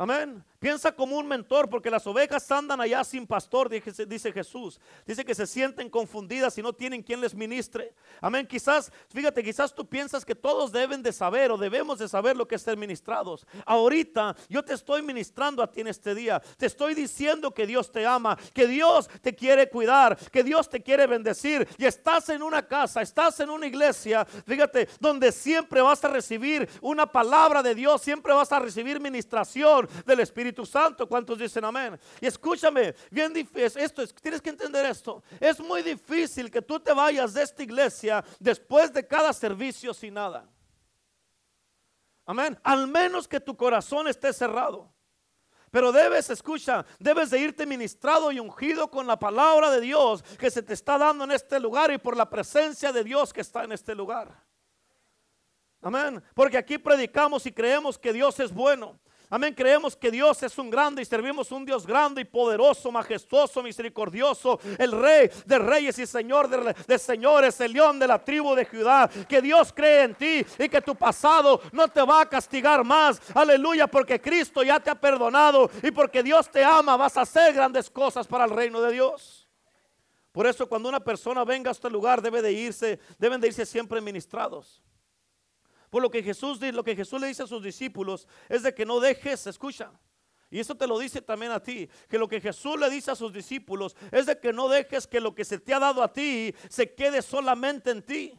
[0.00, 0.42] Amén.
[0.58, 4.80] Piensa como un mentor porque las ovejas andan allá sin pastor, dice Jesús.
[5.06, 7.92] Dice que se sienten confundidas y no tienen quien les ministre.
[8.20, 8.46] Amén.
[8.46, 12.48] Quizás, fíjate, quizás tú piensas que todos deben de saber o debemos de saber lo
[12.48, 13.46] que es ser ministrados.
[13.66, 16.40] Ahorita yo te estoy ministrando a ti en este día.
[16.56, 20.82] Te estoy diciendo que Dios te ama, que Dios te quiere cuidar, que Dios te
[20.82, 21.68] quiere bendecir.
[21.76, 26.66] Y estás en una casa, estás en una iglesia, fíjate, donde siempre vas a recibir
[26.80, 31.08] una palabra de Dios, siempre vas a recibir ministración del Espíritu Santo.
[31.08, 31.98] ¿Cuántos dicen amén?
[32.20, 35.22] Y escúchame, bien difícil, esto es, tienes que entender esto.
[35.38, 40.14] Es muy difícil que tú te vayas de esta iglesia después de cada servicio sin
[40.14, 40.48] nada.
[42.26, 42.58] Amén.
[42.62, 44.92] Al menos que tu corazón esté cerrado.
[45.70, 50.50] Pero debes, escucha, debes de irte ministrado y ungido con la palabra de Dios que
[50.50, 53.62] se te está dando en este lugar y por la presencia de Dios que está
[53.64, 54.44] en este lugar.
[55.80, 56.22] Amén.
[56.34, 58.98] Porque aquí predicamos y creemos que Dios es bueno.
[59.32, 59.54] Amén.
[59.54, 64.58] Creemos que Dios es un grande y servimos un Dios grande y poderoso, majestuoso, misericordioso,
[64.76, 69.08] el Rey de reyes y Señor de, señores, el león de la tribu de Judá.
[69.28, 73.22] Que Dios cree en ti y que tu pasado no te va a castigar más.
[73.32, 77.54] Aleluya, porque Cristo ya te ha perdonado y porque Dios te ama, vas a hacer
[77.54, 79.48] grandes cosas para el reino de Dios.
[80.32, 83.64] Por eso cuando una persona venga a este lugar debe de irse, deben de irse
[83.64, 84.82] siempre ministrados.
[85.90, 88.86] Por lo que Jesús lo que Jesús le dice a sus discípulos es de que
[88.86, 89.92] no dejes, escucha.
[90.48, 93.16] Y eso te lo dice también a ti, que lo que Jesús le dice a
[93.16, 96.12] sus discípulos es de que no dejes que lo que se te ha dado a
[96.12, 98.38] ti se quede solamente en ti.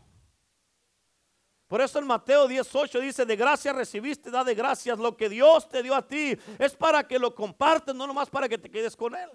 [1.67, 4.99] Por eso en Mateo 18 dice, de gracia recibiste, da de gracias.
[4.99, 8.49] Lo que Dios te dio a ti es para que lo compartas, no nomás para
[8.49, 9.29] que te quedes con Él.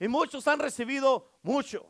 [0.00, 1.86] Y muchos han recibido mucho.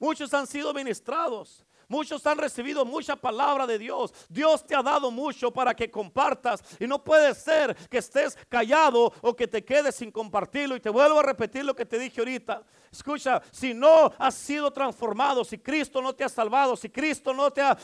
[0.00, 1.64] Muchos han sido ministrados.
[1.88, 4.12] Muchos han recibido mucha palabra de Dios.
[4.28, 6.62] Dios te ha dado mucho para que compartas.
[6.78, 10.76] Y no puede ser que estés callado o que te quedes sin compartirlo.
[10.76, 12.62] Y te vuelvo a repetir lo que te dije ahorita.
[12.92, 17.50] Escucha, si no has sido transformado, si Cristo no te ha salvado, si Cristo no
[17.50, 17.76] te ha,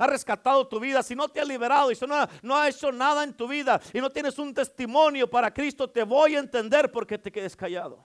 [0.00, 3.24] rescatado tu vida, si no te ha liberado y si no, no ha hecho nada
[3.24, 7.18] en tu vida y no tienes un testimonio para Cristo, te voy a entender porque
[7.18, 8.04] te quedes callado.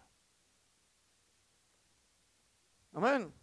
[2.94, 3.41] Amén.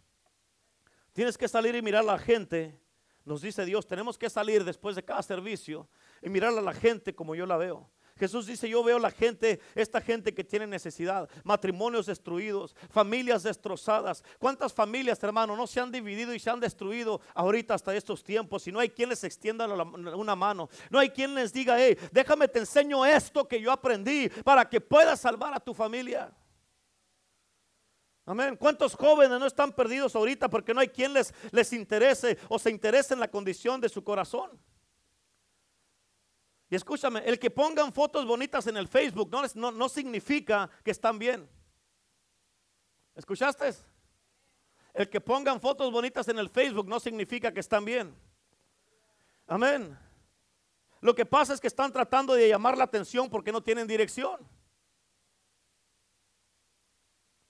[1.13, 2.79] Tienes que salir y mirar a la gente.
[3.25, 5.87] Nos dice Dios, tenemos que salir después de cada servicio
[6.21, 7.89] y mirar a la gente como yo la veo.
[8.19, 14.23] Jesús dice, yo veo la gente, esta gente que tiene necesidad, matrimonios destruidos, familias destrozadas.
[14.37, 18.67] ¿Cuántas familias, hermano, no se han dividido y se han destruido ahorita hasta estos tiempos?
[18.67, 22.49] Y no hay quien les extienda una mano, no hay quien les diga, hey, déjame
[22.49, 26.29] te enseño esto que yo aprendí para que puedas salvar a tu familia.
[28.29, 28.55] Amén.
[28.57, 32.69] ¿Cuántos jóvenes no están perdidos ahorita porque no hay quien les, les interese o se
[32.69, 34.51] interese en la condición de su corazón?
[36.69, 40.91] Y escúchame, el que pongan fotos bonitas en el Facebook no, no, no significa que
[40.91, 41.49] están bien.
[43.15, 43.73] ¿Escuchaste?
[44.93, 48.15] El que pongan fotos bonitas en el Facebook no significa que están bien.
[49.47, 49.97] Amén.
[51.01, 54.47] Lo que pasa es que están tratando de llamar la atención porque no tienen dirección.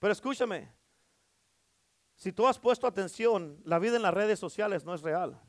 [0.00, 0.72] Pero escúchame,
[2.16, 5.40] si tú has puesto atención, la vida en las redes sociales no es real.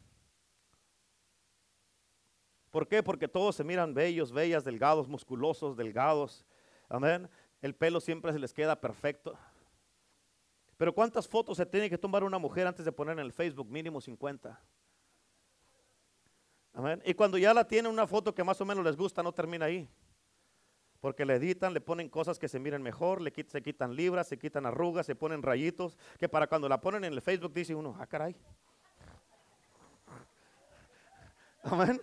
[2.70, 3.02] ¿Por qué?
[3.02, 6.46] Porque todos se miran bellos, bellas, delgados, musculosos, delgados.
[6.88, 7.30] Amén.
[7.62, 9.38] El pelo siempre se les queda perfecto.
[10.78, 13.70] Pero ¿cuántas fotos se tiene que tomar una mujer antes de poner en el Facebook?
[13.70, 14.60] Mínimo 50.
[16.74, 17.02] Amén.
[17.06, 19.66] Y cuando ya la tiene una foto que más o menos les gusta, no termina
[19.66, 19.90] ahí.
[21.02, 24.38] Porque le editan, le ponen cosas que se miren mejor, le se quitan libras, se
[24.38, 27.98] quitan arrugas, se ponen rayitos, que para cuando la ponen en el Facebook dice uno,
[28.00, 28.36] ah, caray.
[31.64, 32.00] Amén.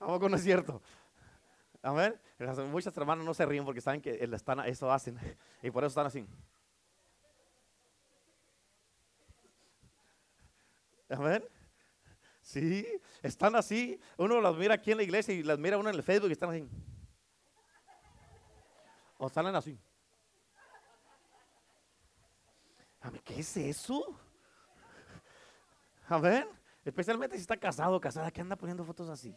[0.00, 0.80] ¿A no es cierto?
[1.82, 2.18] Amén.
[2.70, 5.18] Muchas hermanas no se ríen porque saben que están, eso hacen
[5.62, 6.26] y por eso están así.
[11.10, 11.44] Amén.
[12.40, 12.86] Sí,
[13.22, 14.00] están así.
[14.16, 16.32] Uno las mira aquí en la iglesia y las mira uno en el Facebook y
[16.32, 16.66] están así.
[19.22, 19.78] O salen así.
[23.22, 24.18] ¿Qué es eso?
[26.08, 26.48] Amén.
[26.84, 29.32] Especialmente si está casado o casada, que anda poniendo fotos así.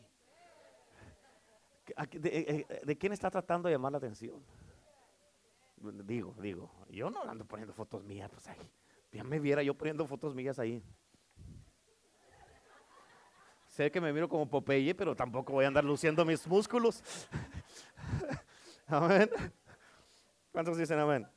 [1.95, 4.43] Eh, eh, ¿De, quién está tratando de llamar la atención?
[5.77, 8.71] Digo, digo, yo no ando poniendo fotos mías, pues ahí.
[9.11, 10.81] Ya me viera yo poniendo fotos mías ahí.
[13.67, 17.03] Sé que me miro como Popeye, pero tampoco voy a andar luciendo mis músculos.
[18.87, 19.29] amén.
[20.55, 21.27] ¿Cuántos dicen amén?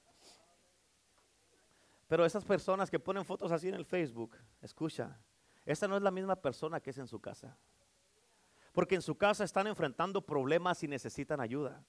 [2.07, 5.19] Pero esas personas que ponen fotos así en el Facebook, escucha,
[5.67, 7.59] esa no es la misma persona que es en su casa.
[8.71, 11.85] Porque en su casa están enfrentando problemas y necesitan ayuda.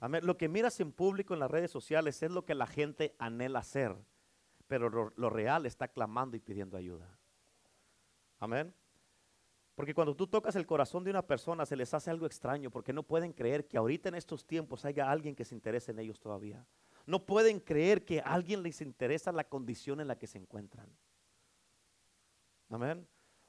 [0.00, 0.26] Amén.
[0.26, 3.60] Lo que miras en público en las redes sociales es lo que la gente anhela
[3.60, 3.94] hacer,
[4.66, 7.08] pero lo, real está clamando y pidiendo ayuda.
[8.40, 8.74] Amén.
[9.74, 12.92] Porque cuando tú tocas el corazón de una persona se les hace algo extraño porque
[12.92, 16.20] no pueden creer que ahorita en estos tiempos haya alguien que se interese en ellos
[16.20, 16.64] todavía.
[17.06, 20.88] No pueden creer que a alguien les interesa la condición en la que se encuentran.
[22.70, 23.06] Amén.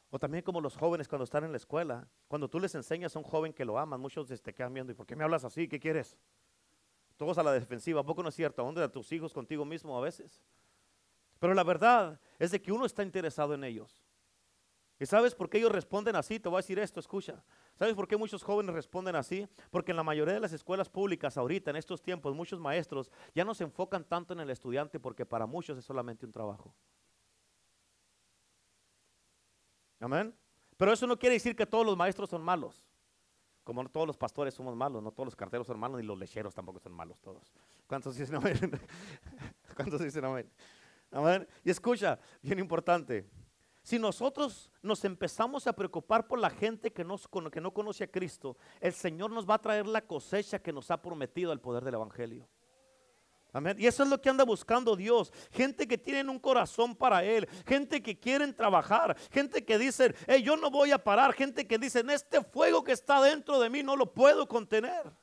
[0.09, 3.19] O también como los jóvenes cuando están en la escuela, cuando tú les enseñas a
[3.19, 5.67] un joven que lo aman, muchos te quedan viendo, ¿y por qué me hablas así?
[5.67, 6.17] ¿Qué quieres?
[7.17, 8.61] Todos a la defensiva, ¿a poco no es cierto?
[8.61, 10.43] ¿A dónde a tus hijos contigo mismo a veces?
[11.39, 14.04] Pero la verdad es de que uno está interesado en ellos.
[14.99, 16.39] ¿Y sabes por qué ellos responden así?
[16.39, 17.43] Te voy a decir esto, escucha.
[17.77, 19.45] ¿Sabes por qué muchos jóvenes responden así?
[19.69, 23.43] Porque en la mayoría de las escuelas públicas ahorita, en estos tiempos, muchos maestros ya
[23.43, 26.73] no se enfocan tanto en el estudiante porque para muchos es solamente un trabajo.
[29.99, 30.33] Amén.
[30.77, 32.85] Pero eso no quiere decir que todos los maestros son malos.
[33.65, 36.17] Como no todos los pastores somos malos, no todos los carteros son malos, ni los
[36.17, 37.51] lecheros tampoco son malos todos.
[37.87, 38.57] ¿Cuántos dicen amén?
[39.75, 40.49] ¿Cuántos dicen amén?
[41.11, 41.47] Amén.
[41.63, 43.27] Y escucha, bien importante.
[43.85, 47.05] Si nosotros nos empezamos a preocupar por la gente que,
[47.51, 50.89] que no conoce a Cristo, el Señor nos va a traer la cosecha que nos
[50.89, 52.49] ha prometido el poder del Evangelio.
[53.77, 55.31] Y eso es lo que anda buscando Dios.
[55.51, 57.47] Gente que tienen un corazón para Él.
[57.67, 59.15] Gente que quieren trabajar.
[59.31, 61.31] Gente que dicen, yo no voy a parar.
[61.33, 65.13] Gente que dicen, este fuego que está dentro de mí no lo puedo contener.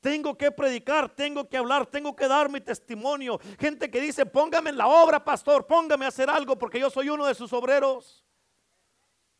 [0.00, 3.40] Tengo que predicar, tengo que hablar, tengo que dar mi testimonio.
[3.58, 7.08] Gente que dice, póngame en la obra, pastor, póngame a hacer algo porque yo soy
[7.08, 8.24] uno de sus obreros.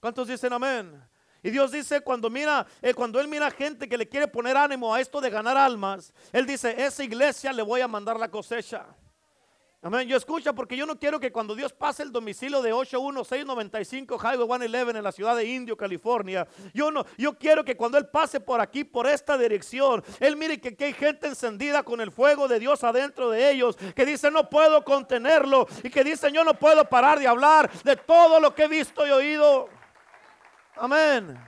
[0.00, 1.00] ¿Cuántos dicen amén?
[1.42, 4.92] Y Dios dice, cuando mira, eh, cuando Él mira gente que le quiere poner ánimo
[4.92, 8.86] a esto de ganar almas, Él dice, esa iglesia le voy a mandar la cosecha.
[9.80, 10.08] Amén.
[10.08, 14.58] Yo escucha porque yo no quiero que cuando Dios pase el domicilio de 81695 Highway
[14.58, 18.40] 111 en la ciudad de Indio, California, yo no, yo quiero que cuando Él pase
[18.40, 22.48] por aquí, por esta dirección, Él mire que, que hay gente encendida con el fuego
[22.48, 26.54] de Dios adentro de ellos, que dice no puedo contenerlo y que dice yo no
[26.54, 29.68] puedo parar de hablar de todo lo que he visto y oído.
[30.74, 31.38] Amén.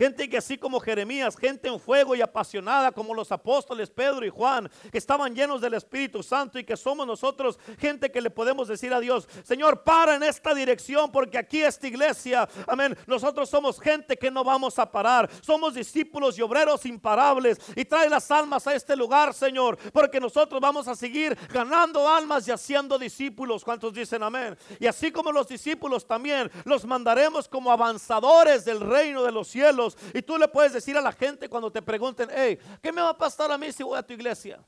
[0.00, 4.30] Gente que así como Jeremías, gente en fuego y apasionada como los apóstoles Pedro y
[4.30, 8.66] Juan, que estaban llenos del Espíritu Santo y que somos nosotros gente que le podemos
[8.66, 13.78] decir a Dios, Señor, para en esta dirección porque aquí esta iglesia, amén, nosotros somos
[13.78, 18.66] gente que no vamos a parar, somos discípulos y obreros imparables y trae las almas
[18.66, 23.62] a este lugar, Señor, porque nosotros vamos a seguir ganando almas y haciendo discípulos.
[23.62, 24.56] ¿Cuántos dicen amén?
[24.78, 29.89] Y así como los discípulos también los mandaremos como avanzadores del reino de los cielos
[30.12, 33.10] y tú le puedes decir a la gente cuando te pregunten, hey, ¿qué me va
[33.10, 34.60] a pasar a mí si voy a tu iglesia?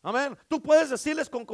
[0.00, 0.38] Amén.
[0.46, 1.44] Tú puedes decirles con,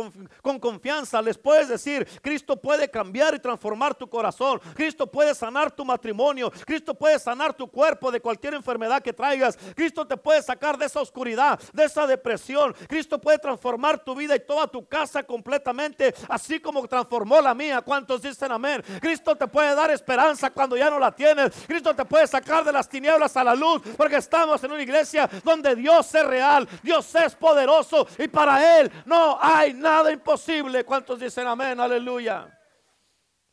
[0.60, 4.60] confianza, les puedes decir, Cristo puede cambiar y transformar tu corazón.
[4.74, 6.52] Cristo puede sanar tu matrimonio.
[6.66, 9.56] Cristo puede sanar tu cuerpo de cualquier enfermedad que traigas.
[9.74, 12.74] Cristo te puede sacar de esa oscuridad, de esa depresión.
[12.86, 17.80] Cristo puede transformar tu vida y toda tu casa completamente, así como transformó la mía.
[17.80, 18.84] ¿Cuántos dicen amén?
[19.00, 21.50] Cristo te puede dar esperanza cuando ya no la tienes.
[21.66, 25.30] Cristo te puede sacar de las tinieblas a la luz, porque estamos en una iglesia
[25.42, 30.84] donde Dios es real, Dios es poderoso y para Él no hay nada imposible.
[30.84, 31.80] ¿Cuántos dicen amén?
[31.80, 32.50] Aleluya.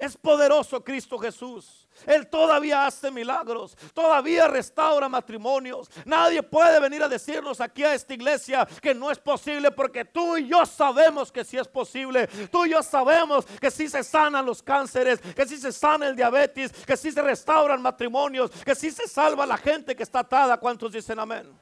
[0.01, 1.87] Es poderoso Cristo Jesús.
[2.07, 5.91] Él todavía hace milagros, todavía restaura matrimonios.
[6.05, 10.37] Nadie puede venir a decirnos aquí a esta iglesia que no es posible porque tú
[10.37, 12.25] y yo sabemos que sí es posible.
[12.51, 16.15] Tú y yo sabemos que sí se sanan los cánceres, que sí se sana el
[16.15, 20.57] diabetes, que sí se restauran matrimonios, que sí se salva la gente que está atada.
[20.57, 21.55] ¿Cuántos dicen amén?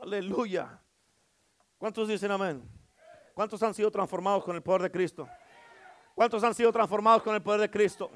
[0.00, 0.80] Aleluya.
[1.78, 2.68] ¿Cuántos dicen amén?
[3.34, 5.28] ¿Cuántos han sido transformados con el poder de Cristo?
[6.14, 8.10] ¿Cuántos han sido transformados con el poder de Cristo?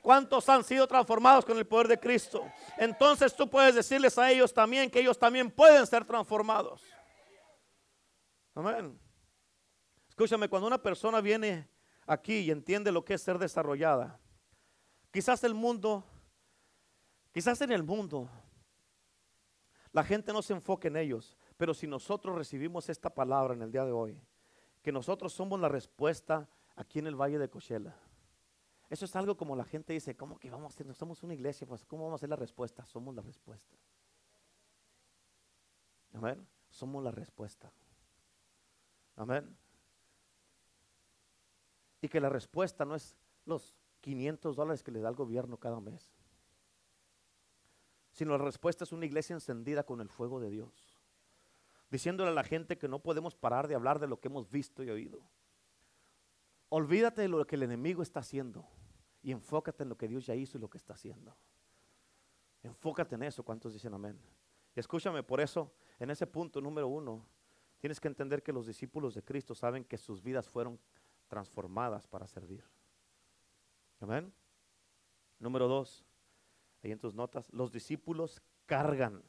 [0.00, 2.42] ¿Cuántos han sido transformados con el poder de Cristo?
[2.78, 6.82] Entonces tú puedes decirles a ellos también que ellos también pueden ser transformados.
[8.54, 8.98] Amén.
[10.08, 11.68] Escúchame, cuando una persona viene
[12.06, 14.18] aquí y entiende lo que es ser desarrollada,
[15.10, 16.04] quizás el mundo,
[17.32, 18.30] quizás en el mundo,
[19.92, 23.70] la gente no se enfoque en ellos, pero si nosotros recibimos esta palabra en el
[23.70, 24.20] día de hoy,
[24.82, 27.94] que nosotros somos la respuesta aquí en el Valle de Cochela.
[28.90, 30.92] Eso es algo como la gente dice, ¿cómo que vamos a hacer?
[30.92, 32.84] Somos una iglesia, pues ¿cómo vamos a hacer la respuesta?
[32.84, 33.76] Somos la respuesta.
[36.14, 36.44] Amén.
[36.68, 37.72] Somos la respuesta.
[39.14, 39.56] Amén.
[42.00, 45.78] Y que la respuesta no es los 500 dólares que le da el gobierno cada
[45.78, 46.12] mes,
[48.10, 50.91] sino la respuesta es una iglesia encendida con el fuego de Dios,
[51.92, 54.82] diciéndole a la gente que no podemos parar de hablar de lo que hemos visto
[54.82, 55.20] y oído.
[56.70, 58.66] Olvídate de lo que el enemigo está haciendo
[59.22, 61.36] y enfócate en lo que Dios ya hizo y lo que está haciendo.
[62.62, 63.44] Enfócate en eso.
[63.44, 64.18] ¿Cuántos dicen amén?
[64.74, 67.26] Y escúchame, por eso, en ese punto número uno,
[67.78, 70.80] tienes que entender que los discípulos de Cristo saben que sus vidas fueron
[71.28, 72.64] transformadas para servir.
[74.00, 74.32] Amén.
[75.38, 76.06] Número dos,
[76.82, 79.22] ahí en tus notas, los discípulos cargan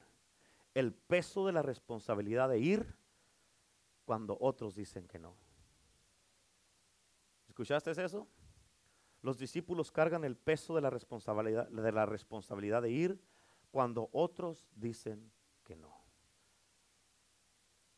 [0.73, 2.95] el peso de la responsabilidad de ir
[4.05, 5.37] cuando otros dicen que no.
[7.47, 8.27] ¿Escuchaste eso?
[9.21, 13.21] Los discípulos cargan el peso de la responsabilidad de, la responsabilidad de ir
[13.71, 15.31] cuando otros dicen
[15.63, 15.95] que no.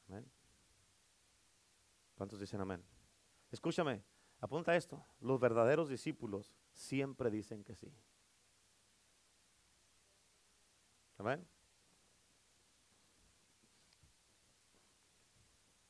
[0.08, 0.30] Amén.
[2.16, 2.84] ¿Cuántos dicen amén?
[3.52, 4.04] Escúchame,
[4.40, 5.04] apunta esto.
[5.20, 7.92] Los verdaderos discípulos siempre dicen que sí.
[11.18, 11.48] Amén.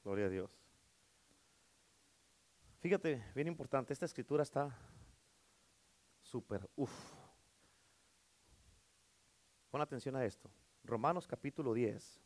[0.05, 0.51] Gloria a Dios.
[2.79, 4.77] Fíjate, bien importante, esta escritura está
[6.21, 6.93] súper, uff.
[9.71, 10.51] Pon atención a esto.
[10.83, 12.21] Romanos capítulo 10,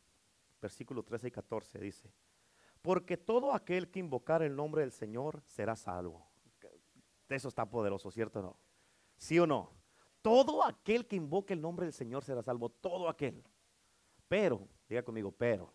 [0.60, 2.12] versículo 13 y 14 dice,
[2.82, 6.28] porque todo aquel que invocar el nombre del Señor será salvo.
[7.30, 8.56] Eso está poderoso, ¿cierto o no?
[9.16, 9.72] ¿Sí o no?
[10.20, 13.42] Todo aquel que invoque el nombre del Señor será salvo, todo aquel.
[14.28, 15.72] Pero, diga conmigo, pero,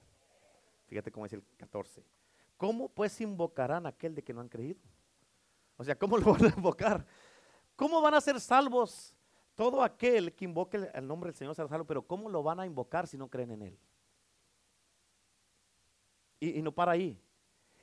[0.88, 2.04] fíjate cómo es el 14.
[2.58, 4.80] ¿Cómo pues invocarán a aquel de que no han creído?
[5.78, 7.06] O sea, ¿cómo lo van a invocar?
[7.76, 9.16] ¿Cómo van a ser salvos
[9.54, 11.86] todo aquel que invoque el nombre del Señor será salvo?
[11.86, 13.80] Pero ¿cómo lo van a invocar si no creen en Él?
[16.40, 17.20] Y, no para ahí.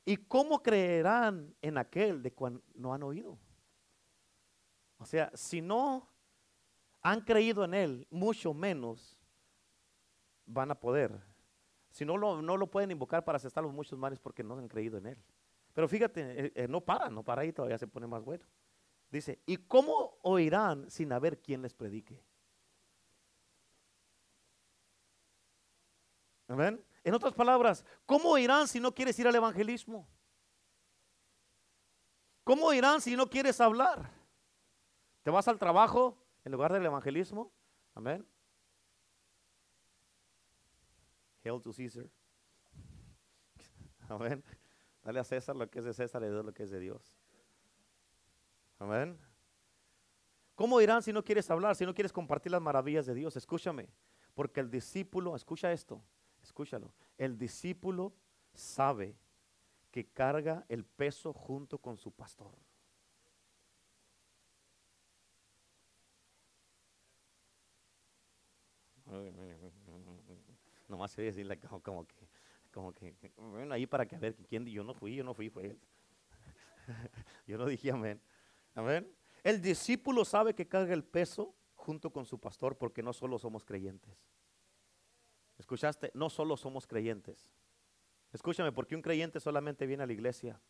[0.04, 3.38] ¿Y cómo creerán en aquel de cuando no han oído?
[4.98, 6.08] O sea, si no
[7.00, 9.18] han creído en Él, mucho menos
[10.46, 11.20] van a poder
[11.92, 14.66] si no lo, no lo pueden invocar para aceptar los muchos males porque no han
[14.66, 15.18] creído en Él.
[15.74, 18.44] Pero fíjate, eh, eh, no para, no para ahí, todavía se pone más bueno.
[19.10, 22.24] Dice, ¿y cómo oirán sin haber quien les predique?
[26.48, 26.84] ¿Ven?
[27.04, 30.08] En otras palabras, ¿cómo oirán si no quieres ir al evangelismo?
[32.44, 34.10] ¿Cómo oirán si no quieres hablar?
[35.22, 37.52] ¿Te vas al trabajo en lugar del evangelismo?
[37.94, 38.26] Amén.
[41.44, 42.08] Hail to Caesar.
[44.08, 44.42] Amén.
[45.02, 47.18] Dale a César lo que es de César y Dios lo que es de Dios.
[48.78, 49.18] Amén.
[50.54, 53.36] ¿Cómo irán si no quieres hablar, si no quieres compartir las maravillas de Dios?
[53.36, 53.88] Escúchame,
[54.34, 56.02] porque el discípulo, escucha esto,
[56.42, 56.92] escúchalo.
[57.16, 58.12] El discípulo
[58.54, 59.16] sabe
[59.90, 62.52] que carga el peso junto con su pastor.
[70.92, 72.28] Nomás se decirle como, como, que,
[72.70, 75.48] como que, bueno, ahí para que a ver quién, yo no fui, yo no fui,
[75.48, 75.80] fue él.
[77.46, 78.20] yo no dije amén.
[78.74, 79.10] Amén.
[79.42, 83.64] El discípulo sabe que carga el peso junto con su pastor porque no solo somos
[83.64, 84.28] creyentes.
[85.56, 86.10] ¿Escuchaste?
[86.12, 87.48] No solo somos creyentes.
[88.30, 90.60] Escúchame, porque un creyente solamente viene a la iglesia.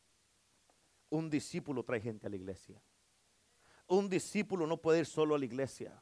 [1.11, 2.81] Un discípulo trae gente a la iglesia.
[3.89, 6.01] Un discípulo no puede ir solo a la iglesia.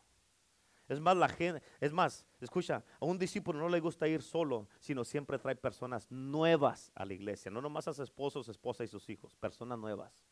[0.90, 1.34] Es más, la
[1.80, 6.10] es más, escucha, a un discípulo no le gusta ir solo, sino siempre trae personas
[6.10, 9.78] nuevas a la iglesia, no nomás a su esposo, su esposa y sus hijos, personas
[9.78, 10.26] nuevas.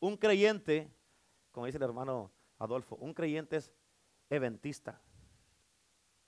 [0.00, 0.90] Un creyente
[1.50, 3.72] como dice el hermano Adolfo, un creyente es
[4.28, 5.00] eventista.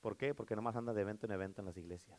[0.01, 0.35] ¿Por qué?
[0.35, 2.19] Porque nomás anda de evento en evento en las iglesias.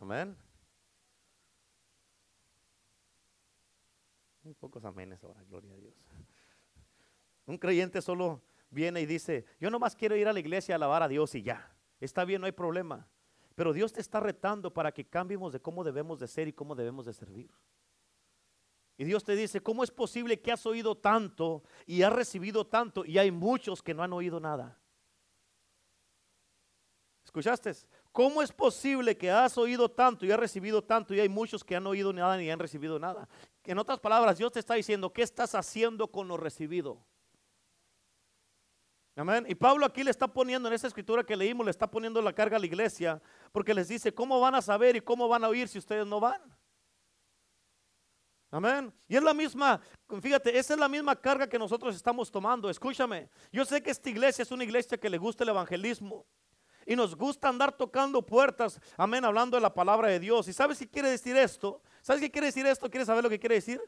[0.00, 0.36] Amén.
[4.42, 5.94] Muy pocos amenes ahora, gloria a Dios.
[7.46, 11.02] Un creyente solo viene y dice, yo nomás quiero ir a la iglesia a alabar
[11.02, 11.74] a Dios y ya.
[12.00, 13.06] Está bien, no hay problema.
[13.54, 16.74] Pero Dios te está retando para que cambiemos de cómo debemos de ser y cómo
[16.74, 17.50] debemos de servir.
[18.96, 23.04] Y Dios te dice, ¿cómo es posible que has oído tanto y has recibido tanto
[23.04, 24.78] y hay muchos que no han oído nada?
[27.24, 27.72] ¿Escuchaste?
[28.12, 31.74] ¿Cómo es posible que has oído tanto y has recibido tanto y hay muchos que
[31.74, 33.28] han oído nada ni han recibido nada?
[33.64, 37.04] En otras palabras, Dios te está diciendo, ¿qué estás haciendo con lo recibido?
[39.16, 39.46] Amén.
[39.48, 42.32] Y Pablo aquí le está poniendo en esa escritura que leímos, le está poniendo la
[42.32, 45.48] carga a la iglesia, porque les dice, ¿cómo van a saber y cómo van a
[45.48, 46.42] oír si ustedes no van?
[48.50, 48.92] Amén.
[49.08, 49.80] Y es la misma,
[50.20, 52.68] fíjate, esa es la misma carga que nosotros estamos tomando.
[52.70, 56.26] Escúchame, yo sé que esta iglesia es una iglesia que le gusta el evangelismo.
[56.86, 60.48] Y nos gusta andar tocando puertas, amén, hablando de la palabra de Dios.
[60.48, 61.82] ¿Y sabes qué quiere decir esto?
[62.02, 62.90] ¿Sabes qué quiere decir esto?
[62.90, 63.80] ¿Quieres saber lo que quiere decir?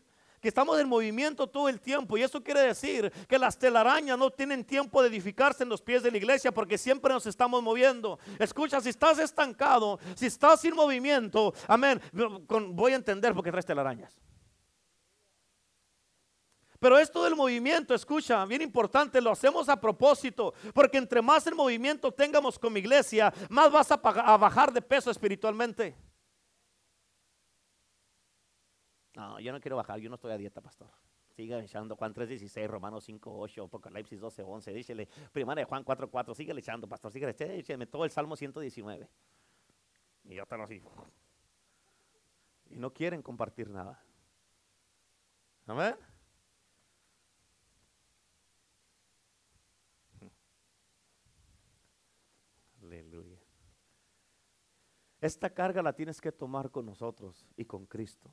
[0.46, 4.30] Que estamos en movimiento todo el tiempo y eso quiere decir que las telarañas no
[4.30, 8.20] tienen tiempo de edificarse en los pies de la iglesia porque siempre nos estamos moviendo.
[8.38, 14.16] Escucha, si estás estancado, si estás sin movimiento, amén, voy a entender porque traes telarañas.
[16.78, 21.56] Pero esto del movimiento, escucha, bien importante, lo hacemos a propósito, porque entre más el
[21.56, 25.96] movimiento tengamos con mi iglesia, más vas a, a bajar de peso espiritualmente.
[29.16, 30.90] No, yo no quiero bajar, yo no estoy a dieta, pastor.
[31.34, 36.86] Siga echando Juan 3.16, Romanos 5.8, Apocalipsis 12.11, díchele, primera de Juan 4.4, sigue echando,
[36.86, 39.08] pastor, sigue echando todo el Salmo 119.
[40.24, 40.82] Y yo están así.
[42.68, 44.04] Y no quieren compartir nada.
[45.66, 45.96] Amén.
[52.82, 53.38] Aleluya.
[55.22, 58.30] Esta carga la tienes que tomar con nosotros y con Cristo.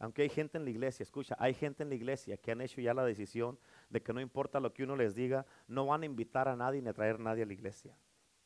[0.00, 2.80] Aunque hay gente en la iglesia, escucha, hay gente en la iglesia que han hecho
[2.80, 3.58] ya la decisión
[3.90, 6.80] de que no importa lo que uno les diga, no van a invitar a nadie
[6.80, 7.94] ni a traer a nadie a la iglesia.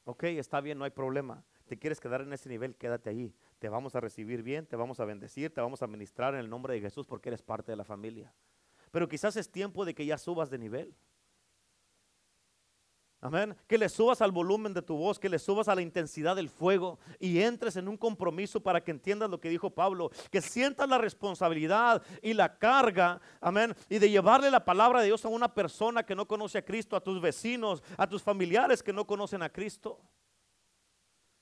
[0.03, 1.45] Ok, está bien, no hay problema.
[1.67, 3.33] Te quieres quedar en ese nivel, quédate allí.
[3.61, 6.51] Te vamos a recibir bien, te vamos a bendecir, te vamos a ministrar en el
[6.51, 8.35] nombre de Jesús porque eres parte de la familia.
[8.91, 10.97] Pero quizás es tiempo de que ya subas de nivel.
[13.25, 13.57] Amén.
[13.67, 16.51] Que le subas al volumen de tu voz, que le subas a la intensidad del
[16.51, 20.87] fuego y entres en un compromiso para que entiendas lo que dijo Pablo, que sientas
[20.87, 25.55] la responsabilidad y la carga, amén, y de llevarle la palabra de Dios a una
[25.55, 29.43] persona que no conoce a Cristo, a tus vecinos, a tus familiares que no conocen
[29.43, 29.99] a Cristo.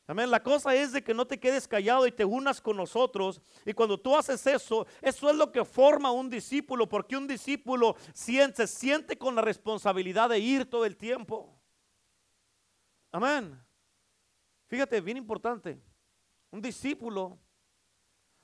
[0.07, 0.31] Amén.
[0.31, 3.43] La cosa es de que no te quedes callado y te unas con nosotros.
[3.67, 7.97] Y cuando tú haces eso, eso es lo que forma un discípulo, porque un discípulo
[8.15, 11.59] se siente con la responsabilidad de ir todo el tiempo.
[13.13, 13.63] Amén.
[14.67, 15.79] Fíjate, bien importante.
[16.51, 17.39] Un discípulo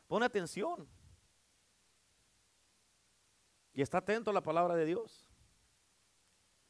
[0.07, 0.87] pone atención
[3.73, 5.27] y está atento a la palabra de Dios.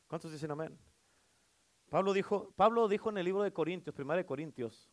[0.07, 0.79] ¿Cuántos dicen amén?
[1.91, 4.91] Pablo dijo, Pablo dijo en el libro de Corintios, primera de Corintios,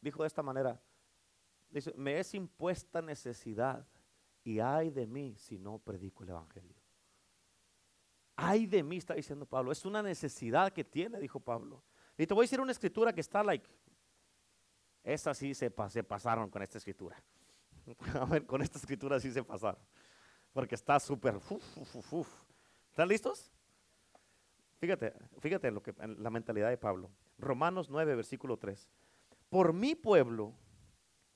[0.00, 0.80] dijo de esta manera,
[1.68, 3.86] dice, me es impuesta necesidad
[4.44, 6.76] y hay de mí si no predico el Evangelio.
[8.36, 11.82] Hay de mí, está diciendo Pablo, es una necesidad que tiene, dijo Pablo.
[12.18, 13.68] Y te voy a decir una escritura que está like.
[15.02, 17.22] Esta sí se, pasaron con esta escritura.
[18.20, 19.80] A ver, con esta escritura sí se pasaron.
[20.52, 21.40] Porque está súper.
[22.90, 23.50] ¿Están listos?
[24.78, 27.10] Fíjate, fíjate lo que, la mentalidad de Pablo.
[27.38, 28.88] Romanos 9, versículo 3.
[29.48, 30.54] Por mi pueblo,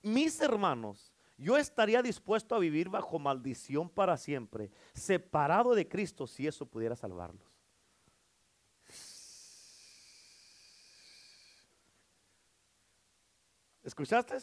[0.03, 6.47] mis hermanos, yo estaría dispuesto a vivir bajo maldición para siempre, separado de Cristo si
[6.47, 7.55] eso pudiera salvarlos.
[13.87, 14.39] ¿Escuchaste?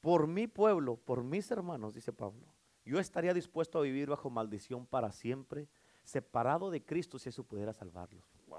[0.00, 2.44] Por mi pueblo, por mis hermanos, dice Pablo,
[2.84, 5.68] yo estaría dispuesto a vivir bajo maldición para siempre,
[6.02, 8.24] separado de Cristo si eso pudiera salvarlos.
[8.48, 8.58] Wow.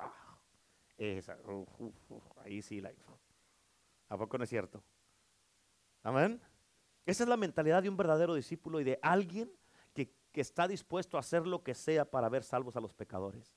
[2.46, 2.82] ahí sí,
[4.08, 4.82] ¿a poco no es cierto?
[6.02, 6.42] Amén.
[7.06, 9.52] Esa es la mentalidad de un verdadero discípulo y de alguien
[9.94, 13.54] que, que está dispuesto a hacer lo que sea para ver salvos a los pecadores.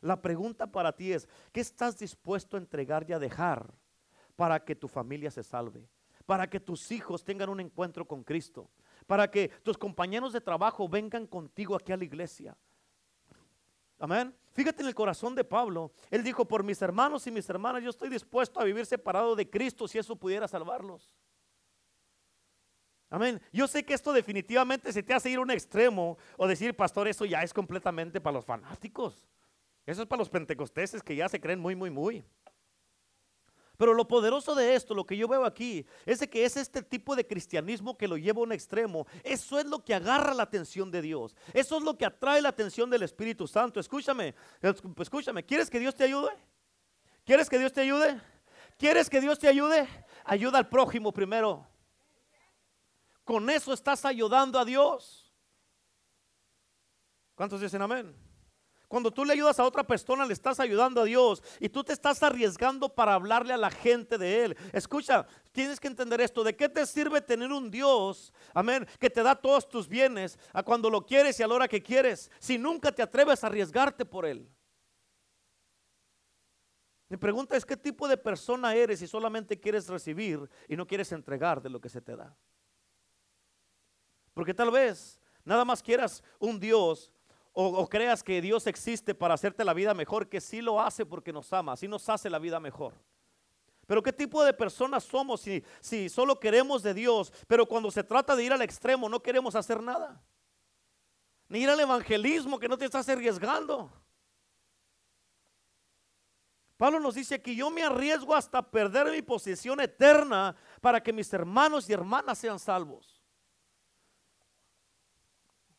[0.00, 3.74] La pregunta para ti es, ¿qué estás dispuesto a entregar y a dejar
[4.36, 5.88] para que tu familia se salve,
[6.26, 8.70] para que tus hijos tengan un encuentro con Cristo,
[9.06, 12.56] para que tus compañeros de trabajo vengan contigo aquí a la iglesia.
[13.98, 14.34] Amén.
[14.52, 15.92] Fíjate en el corazón de Pablo.
[16.10, 19.48] Él dijo, por mis hermanos y mis hermanas, yo estoy dispuesto a vivir separado de
[19.48, 21.14] Cristo si eso pudiera salvarlos.
[23.10, 23.40] Amén.
[23.52, 27.06] Yo sé que esto definitivamente se te hace ir a un extremo o decir, pastor,
[27.06, 29.24] eso ya es completamente para los fanáticos.
[29.86, 32.24] Eso es para los pentecosteses que ya se creen muy, muy, muy.
[33.76, 36.82] Pero lo poderoso de esto, lo que yo veo aquí, es de que es este
[36.82, 39.06] tipo de cristianismo que lo lleva a un extremo.
[39.22, 41.34] Eso es lo que agarra la atención de Dios.
[41.52, 43.80] Eso es lo que atrae la atención del Espíritu Santo.
[43.80, 44.34] Escúchame,
[44.98, 45.44] escúchame.
[45.44, 46.30] ¿Quieres que Dios te ayude?
[47.24, 48.20] ¿Quieres que Dios te ayude?
[48.78, 49.88] ¿Quieres que Dios te ayude?
[50.24, 51.66] Ayuda al prójimo primero.
[53.24, 55.32] Con eso estás ayudando a Dios.
[57.34, 58.23] ¿Cuántos dicen amén?
[58.94, 61.92] Cuando tú le ayudas a otra persona, le estás ayudando a Dios y tú te
[61.92, 64.56] estás arriesgando para hablarle a la gente de Él.
[64.72, 66.44] Escucha, tienes que entender esto.
[66.44, 70.62] ¿De qué te sirve tener un Dios, amén, que te da todos tus bienes a
[70.62, 74.04] cuando lo quieres y a la hora que quieres, si nunca te atreves a arriesgarte
[74.04, 74.48] por Él?
[77.08, 81.10] Mi pregunta es, ¿qué tipo de persona eres si solamente quieres recibir y no quieres
[81.10, 82.32] entregar de lo que se te da?
[84.34, 87.10] Porque tal vez nada más quieras un Dios
[87.56, 91.32] o, creas que Dios existe para hacerte la vida mejor, que sí lo hace porque
[91.32, 92.94] nos ama, sí nos hace la vida mejor.
[93.86, 98.02] Pero ¿qué tipo de personas somos si, si solo queremos de Dios, pero cuando se
[98.02, 100.20] trata de ir al extremo no queremos hacer nada?
[101.48, 103.92] Ni ir al evangelismo que no te estás arriesgando.
[106.76, 111.32] Pablo nos dice que yo me arriesgo hasta perder mi posición eterna para que mis
[111.32, 113.22] hermanos y hermanas sean salvos.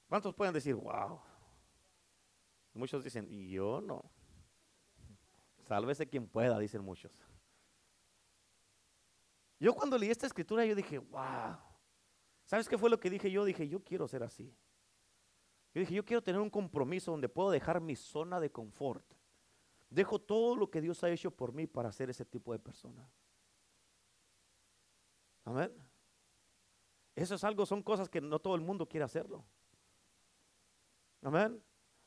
[0.07, 1.19] ¿Cuántos pueden decir, wow?
[2.75, 4.03] Muchos dicen, yo no.
[5.63, 7.25] Sálvese quien pueda, dicen muchos.
[9.59, 11.57] Yo cuando leí esta escritura, yo dije, wow.
[12.43, 13.45] ¿Sabes qué fue lo que dije yo?
[13.45, 14.53] Dije, yo quiero ser así.
[15.73, 19.05] Yo dije, yo quiero tener un compromiso donde puedo dejar mi zona de confort.
[19.89, 23.09] Dejo todo lo que Dios ha hecho por mí para ser ese tipo de persona.
[25.45, 25.71] Amén.
[27.15, 29.45] Eso es algo, son cosas que no todo el mundo quiere hacerlo.
[31.21, 31.63] Amén.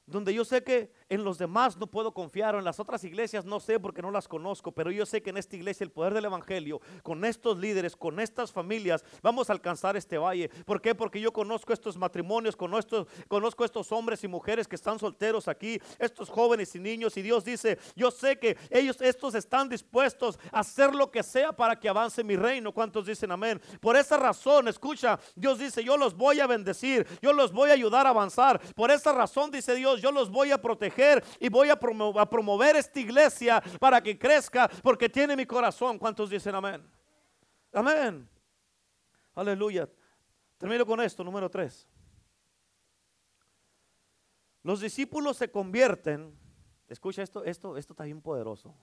[0.08, 3.44] Donde yo sé que en los demás no puedo confiar, o en las otras iglesias
[3.44, 6.14] no sé porque no las conozco, pero yo sé que en esta iglesia el poder
[6.14, 10.50] del Evangelio, con estos líderes, con estas familias, vamos a alcanzar este valle.
[10.66, 10.94] ¿Por qué?
[10.94, 15.80] Porque yo conozco estos matrimonios, conozco, conozco estos hombres y mujeres que están solteros aquí,
[15.98, 20.60] estos jóvenes y niños, y Dios dice, yo sé que ellos, estos están dispuestos a
[20.60, 22.72] hacer lo que sea para que avance mi reino.
[22.72, 23.60] ¿Cuántos dicen amén?
[23.80, 27.74] Por esa razón, escucha, Dios dice, yo los voy a bendecir, yo los voy a
[27.74, 28.60] ayudar a avanzar.
[28.74, 30.97] Por esa razón, dice Dios, yo los voy a proteger
[31.38, 35.98] y voy a, promover esta iglesia para que crezca porque tiene mi corazón.
[35.98, 36.88] ¿Cuántos dicen amén?
[37.72, 38.28] Amén.
[39.34, 39.88] Aleluya.
[40.56, 41.86] Termino con esto, número tres.
[44.62, 46.36] Los discípulos se convierten,
[46.88, 48.74] escucha esto, esto, esto está bien poderoso.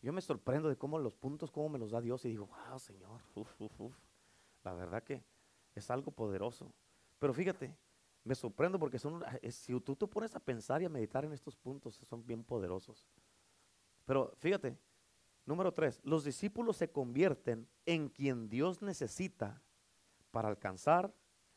[0.00, 2.78] Yo me sorprendo de cómo los puntos, cómo me los da Dios y digo, wow,
[2.78, 3.20] Señor,
[4.62, 5.24] la verdad que
[5.74, 6.72] es algo poderoso.
[7.18, 7.74] Pero fíjate,
[8.28, 11.56] me sorprendo porque son, si tú te pones a pensar y a meditar en estos
[11.56, 13.08] puntos, son bien poderosos.
[14.04, 14.76] Pero fíjate,
[15.46, 19.62] número tres, los discípulos se convierten en quien Dios necesita
[20.30, 21.10] para alcanzar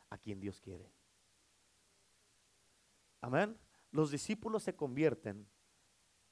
[0.09, 0.89] a quien Dios quiere.
[3.19, 3.59] Amén.
[3.91, 5.45] Los discípulos se convierten,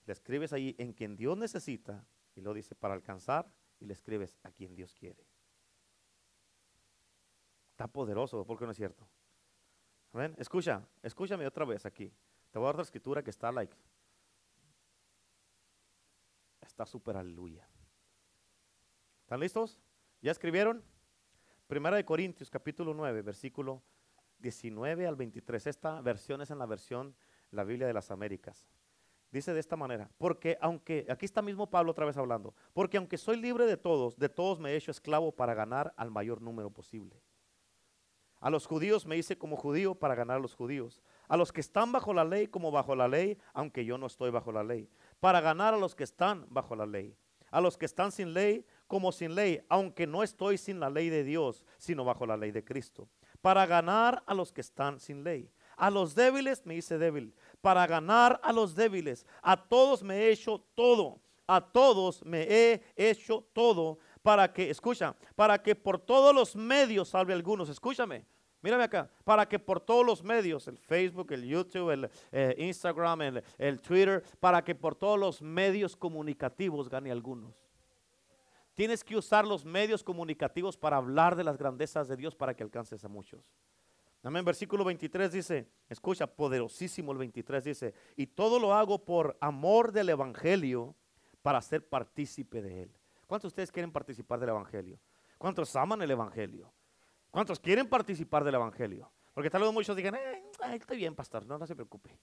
[0.05, 4.37] le escribes ahí en quien Dios necesita y lo dice para alcanzar y le escribes
[4.43, 5.27] a quien Dios quiere.
[7.71, 9.05] Está poderoso, porque no es cierto.
[10.37, 12.11] Escucha, escúchame otra vez aquí.
[12.51, 13.75] Te voy a dar otra escritura que está like.
[16.61, 17.67] Está súper aleluya.
[19.21, 19.79] ¿Están listos?
[20.21, 20.83] ¿Ya escribieron?
[21.67, 23.83] Primera de Corintios capítulo 9, versículo
[24.39, 25.67] 19 al 23.
[25.67, 27.15] Esta versión es en la versión
[27.51, 28.67] la Biblia de las Américas.
[29.31, 33.19] Dice de esta manera, porque aunque, aquí está mismo Pablo otra vez hablando, porque aunque
[33.19, 36.71] soy libre de todos, de todos me he hecho esclavo para ganar al mayor número
[36.71, 37.21] posible.
[38.39, 41.01] A los judíos me hice como judío para ganar a los judíos.
[41.27, 44.31] A los que están bajo la ley como bajo la ley, aunque yo no estoy
[44.31, 44.89] bajo la ley.
[45.19, 47.15] Para ganar a los que están bajo la ley.
[47.51, 51.09] A los que están sin ley como sin ley, aunque no estoy sin la ley
[51.09, 53.09] de Dios, sino bajo la ley de Cristo.
[53.41, 55.51] Para ganar a los que están sin ley.
[55.75, 57.33] A los débiles me hice débil.
[57.61, 59.25] Para ganar a los débiles.
[59.41, 61.21] A todos me he hecho todo.
[61.47, 67.09] A todos me he hecho todo para que, escucha, para que por todos los medios
[67.09, 67.69] salve algunos.
[67.69, 68.25] Escúchame,
[68.61, 73.21] mírame acá, para que por todos los medios, el Facebook, el YouTube, el eh, Instagram,
[73.21, 77.53] el, el Twitter, para que por todos los medios comunicativos gane algunos.
[78.75, 82.63] Tienes que usar los medios comunicativos para hablar de las grandezas de Dios para que
[82.63, 83.51] alcances a muchos.
[84.23, 84.43] Amén.
[84.43, 90.09] Versículo 23 dice, escucha, poderosísimo el 23 dice, y todo lo hago por amor del
[90.09, 90.95] Evangelio
[91.41, 92.98] para ser partícipe de él.
[93.29, 94.99] ¿Cuántos de ustedes quieren participar del Evangelio?
[95.37, 96.73] ¿Cuántos aman el Evangelio?
[97.29, 99.11] ¿Cuántos quieren participar del Evangelio?
[99.35, 102.17] Porque tal vez muchos digan, eh, estoy bien, pastor, no, no se preocupe.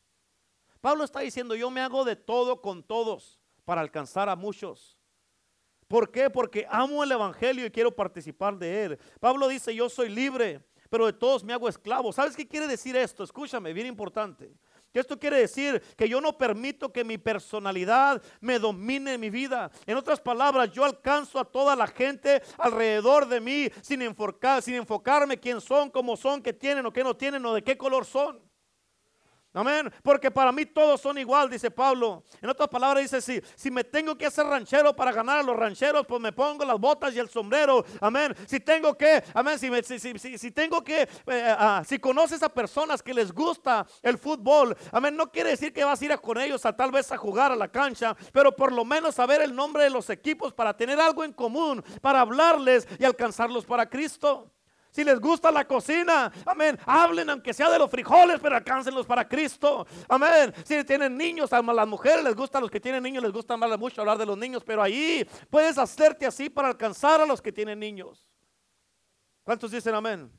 [0.81, 4.99] Pablo está diciendo, yo me hago de todo con todos para alcanzar a muchos.
[5.87, 6.29] ¿Por qué?
[6.29, 8.99] Porque amo el Evangelio y quiero participar de él.
[9.21, 12.13] Pablo dice, yo soy libre, pero de todos me hago esclavo.
[12.13, 13.23] ¿Sabes qué quiere decir esto?
[13.23, 14.53] Escúchame, bien importante.
[15.01, 19.71] Esto quiere decir que yo no permito que mi personalidad me domine mi vida.
[19.87, 24.75] En otras palabras, yo alcanzo a toda la gente alrededor de mí sin, enfocar, sin
[24.75, 28.05] enfocarme quién son, cómo son, qué tienen o qué no tienen o de qué color
[28.05, 28.41] son.
[29.57, 29.91] Amén.
[30.03, 32.23] Porque para mí todos son igual, dice Pablo.
[32.43, 35.57] En otras palabras dice, si, si me tengo que hacer ranchero para ganar a los
[35.57, 37.83] rancheros, pues me pongo las botas y el sombrero.
[38.03, 38.37] Amén.
[38.47, 43.03] Si tengo que, amén, si, si, si, tengo que, eh, ah, si conoces a personas
[43.03, 46.67] que les gusta el fútbol, amén, no quiere decir que vas a ir con ellos
[46.67, 49.85] a tal vez a jugar a la cancha, pero por lo menos saber el nombre
[49.85, 54.53] de los equipos para tener algo en común, para hablarles y alcanzarlos para Cristo.
[54.97, 59.29] Si les gusta la cocina, amén, hablen aunque sea de los frijoles, pero alcáncenlos para
[59.29, 59.87] Cristo.
[60.09, 60.55] Amén.
[60.65, 63.59] Si tienen niños, a las mujeres les gusta, a los que tienen niños les gusta
[63.59, 67.53] mucho hablar de los niños, pero ahí puedes hacerte así para alcanzar a los que
[67.53, 68.27] tienen niños.
[69.45, 70.33] ¿Cuántos dicen amén?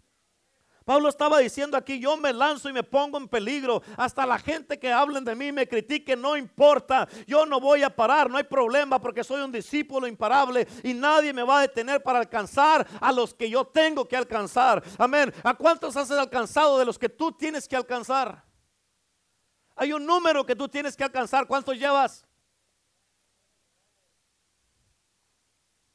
[0.88, 3.82] Pablo estaba diciendo aquí, yo me lanzo y me pongo en peligro.
[3.98, 7.10] Hasta la gente que hablen de mí, me critique, no importa.
[7.28, 11.34] Yo no voy a parar, no hay problema porque soy un discípulo imparable y nadie
[11.34, 14.82] me va a detener para alcanzar a los que yo tengo que alcanzar.
[14.98, 15.34] Amén.
[15.44, 18.46] ¿A cuántos has alcanzado de los que tú tienes que alcanzar?
[19.76, 21.48] Hay un número que tú tienes que alcanzar.
[21.48, 22.26] ¿Cuántos llevas?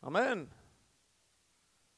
[0.03, 0.51] Amén.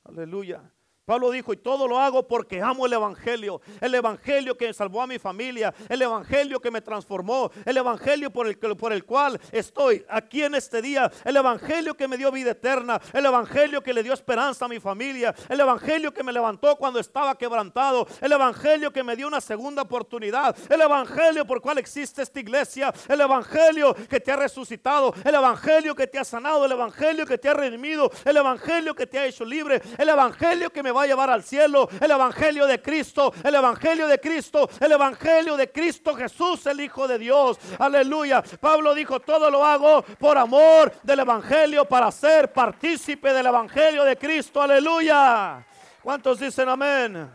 [0.05, 0.74] Aleluya.
[1.05, 5.07] Pablo dijo, y todo lo hago porque amo el Evangelio, el Evangelio que salvó a
[5.07, 10.03] mi familia, el Evangelio que me transformó, el Evangelio por el, por el cual estoy
[10.09, 14.03] aquí en este día, el Evangelio que me dio vida eterna, el Evangelio que le
[14.03, 18.91] dio esperanza a mi familia, el Evangelio que me levantó cuando estaba quebrantado, el Evangelio
[18.91, 23.21] que me dio una segunda oportunidad, el Evangelio por el cual existe esta iglesia, el
[23.21, 27.51] Evangelio que te ha resucitado, el Evangelio que te ha sanado, el Evangelio que te
[27.51, 31.07] ha redimido, el Evangelio que te ha hecho libre, el Evangelio que me va a
[31.07, 31.89] llevar al cielo.
[32.01, 37.07] El Evangelio de Cristo, el Evangelio de Cristo, el Evangelio de Cristo Jesús, el Hijo
[37.07, 37.59] de Dios.
[37.79, 38.43] Aleluya.
[38.61, 44.17] Pablo dijo, todo lo hago por amor del Evangelio para ser partícipe del Evangelio de
[44.17, 44.63] Cristo.
[44.63, 45.67] Aleluya.
[46.03, 47.31] ¿Cuántos dicen amén?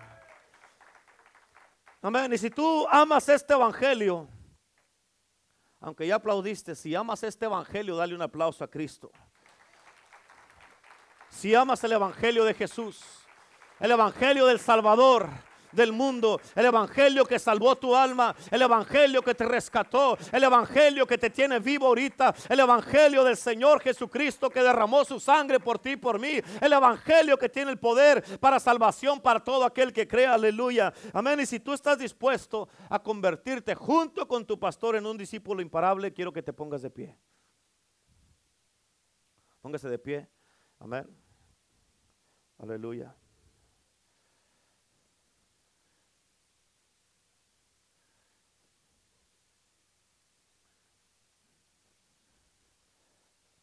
[2.01, 2.33] Amén.
[2.33, 4.27] Y si tú amas este Evangelio,
[5.81, 9.11] aunque ya aplaudiste, si amas este Evangelio, dale un aplauso a Cristo.
[11.29, 13.18] Si amas el Evangelio de Jesús,
[13.79, 15.29] el Evangelio del Salvador
[15.71, 21.05] del mundo, el evangelio que salvó tu alma, el evangelio que te rescató, el evangelio
[21.05, 25.79] que te tiene vivo ahorita, el evangelio del Señor Jesucristo que derramó su sangre por
[25.79, 29.93] ti y por mí, el evangelio que tiene el poder para salvación para todo aquel
[29.93, 30.93] que crea, aleluya.
[31.13, 31.39] Amén.
[31.39, 36.13] Y si tú estás dispuesto a convertirte junto con tu pastor en un discípulo imparable,
[36.13, 37.17] quiero que te pongas de pie.
[39.61, 40.27] Póngase de pie.
[40.79, 41.05] Amén.
[42.57, 43.13] Aleluya.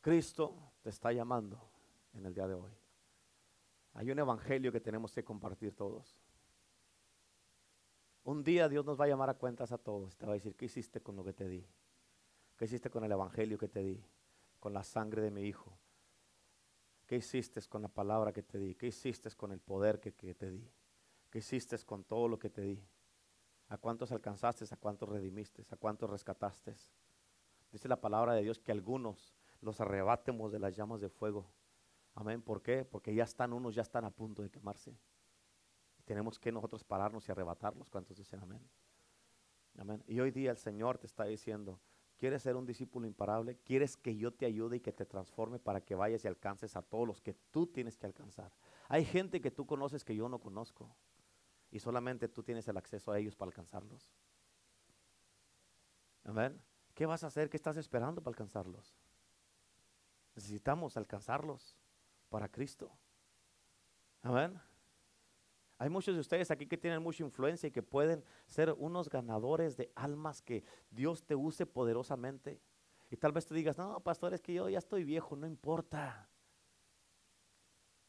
[0.06, 1.60] Cristo te está llamando
[2.14, 2.70] en el día de hoy.
[3.94, 6.16] Hay un evangelio que tenemos que compartir todos.
[8.22, 10.16] Un día Dios nos va a llamar a cuentas a todos.
[10.16, 11.66] Te va a decir, ¿qué hiciste con lo que te di?
[12.56, 14.00] ¿Qué hiciste con el evangelio que te di?
[14.60, 15.76] Con la sangre de mi hijo.
[17.08, 18.76] ¿Qué hiciste con la palabra que te di?
[18.76, 20.70] ¿Qué hiciste con el poder que, que te di?
[21.30, 22.80] ¿Qué hiciste con todo lo que te di?
[23.70, 24.66] ¿A cuántos alcanzaste?
[24.72, 25.66] ¿A cuántos redimiste?
[25.68, 26.76] ¿A cuántos rescataste?
[27.72, 31.50] Dice la palabra de Dios que algunos los arrebatemos de las llamas de fuego.
[32.14, 32.42] Amén.
[32.42, 32.84] ¿Por qué?
[32.84, 34.96] Porque ya están unos, ya están a punto de quemarse.
[36.04, 37.90] tenemos que nosotros pararnos y arrebatarlos.
[37.90, 38.62] ¿Cuántos dicen amén?
[39.76, 40.02] Amén.
[40.06, 41.80] Y hoy día el Señor te está diciendo,
[42.16, 43.58] ¿quieres ser un discípulo imparable?
[43.64, 46.82] ¿Quieres que yo te ayude y que te transforme para que vayas y alcances a
[46.82, 48.52] todos los que tú tienes que alcanzar?
[48.88, 50.94] Hay gente que tú conoces que yo no conozco
[51.70, 54.10] y solamente tú tienes el acceso a ellos para alcanzarlos.
[56.24, 56.60] Amén.
[56.94, 57.50] ¿Qué vas a hacer?
[57.50, 58.96] ¿Qué estás esperando para alcanzarlos?
[60.36, 61.74] Necesitamos alcanzarlos
[62.28, 62.92] para Cristo.
[64.22, 64.60] Amén.
[65.78, 69.76] Hay muchos de ustedes aquí que tienen mucha influencia y que pueden ser unos ganadores
[69.76, 72.60] de almas que Dios te use poderosamente.
[73.10, 76.28] Y tal vez te digas, no, pastor, es que yo ya estoy viejo, no importa.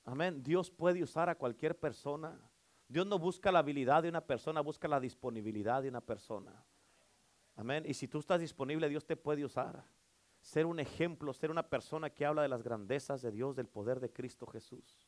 [0.04, 0.44] Amén.
[0.44, 2.38] Dios puede usar a cualquier persona.
[2.90, 6.66] Dios no busca la habilidad de una persona, busca la disponibilidad de una persona.
[7.56, 7.84] Amén.
[7.88, 9.86] Y si tú estás disponible, Dios te puede usar
[10.48, 14.00] ser un ejemplo, ser una persona que habla de las grandezas de Dios, del poder
[14.00, 15.06] de Cristo Jesús.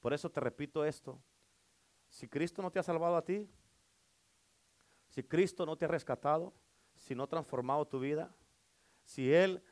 [0.00, 1.18] Por eso te repito esto,
[2.10, 3.48] Si Cristo no te ha salvado a ti,
[5.08, 6.52] si Cristo no te ha rescatado,
[6.94, 8.34] si no ha transformado tu vida,
[9.02, 9.62] si Él,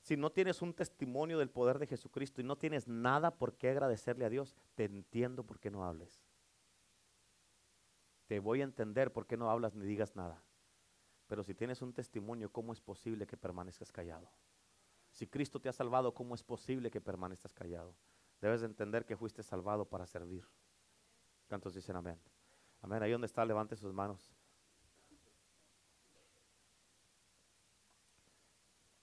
[0.00, 3.68] si no tienes un testimonio del poder de Jesucristo y no tienes nada por qué
[3.68, 6.22] agradecerle a Dios, te entiendo por qué no hables.
[8.26, 10.42] Te voy a entender por qué no hablas ni digas nada.
[11.28, 14.28] Pero si tienes un testimonio, ¿cómo es posible que permanezcas callado?
[15.12, 17.94] Si Cristo te ha salvado, ¿cómo es posible que permanezcas callado?
[18.40, 20.44] Debes de entender que fuiste salvado para servir.
[21.48, 22.18] ¿Cuántos dicen amén?
[22.80, 23.02] Amén.
[23.02, 24.32] Ahí donde está, levante sus manos.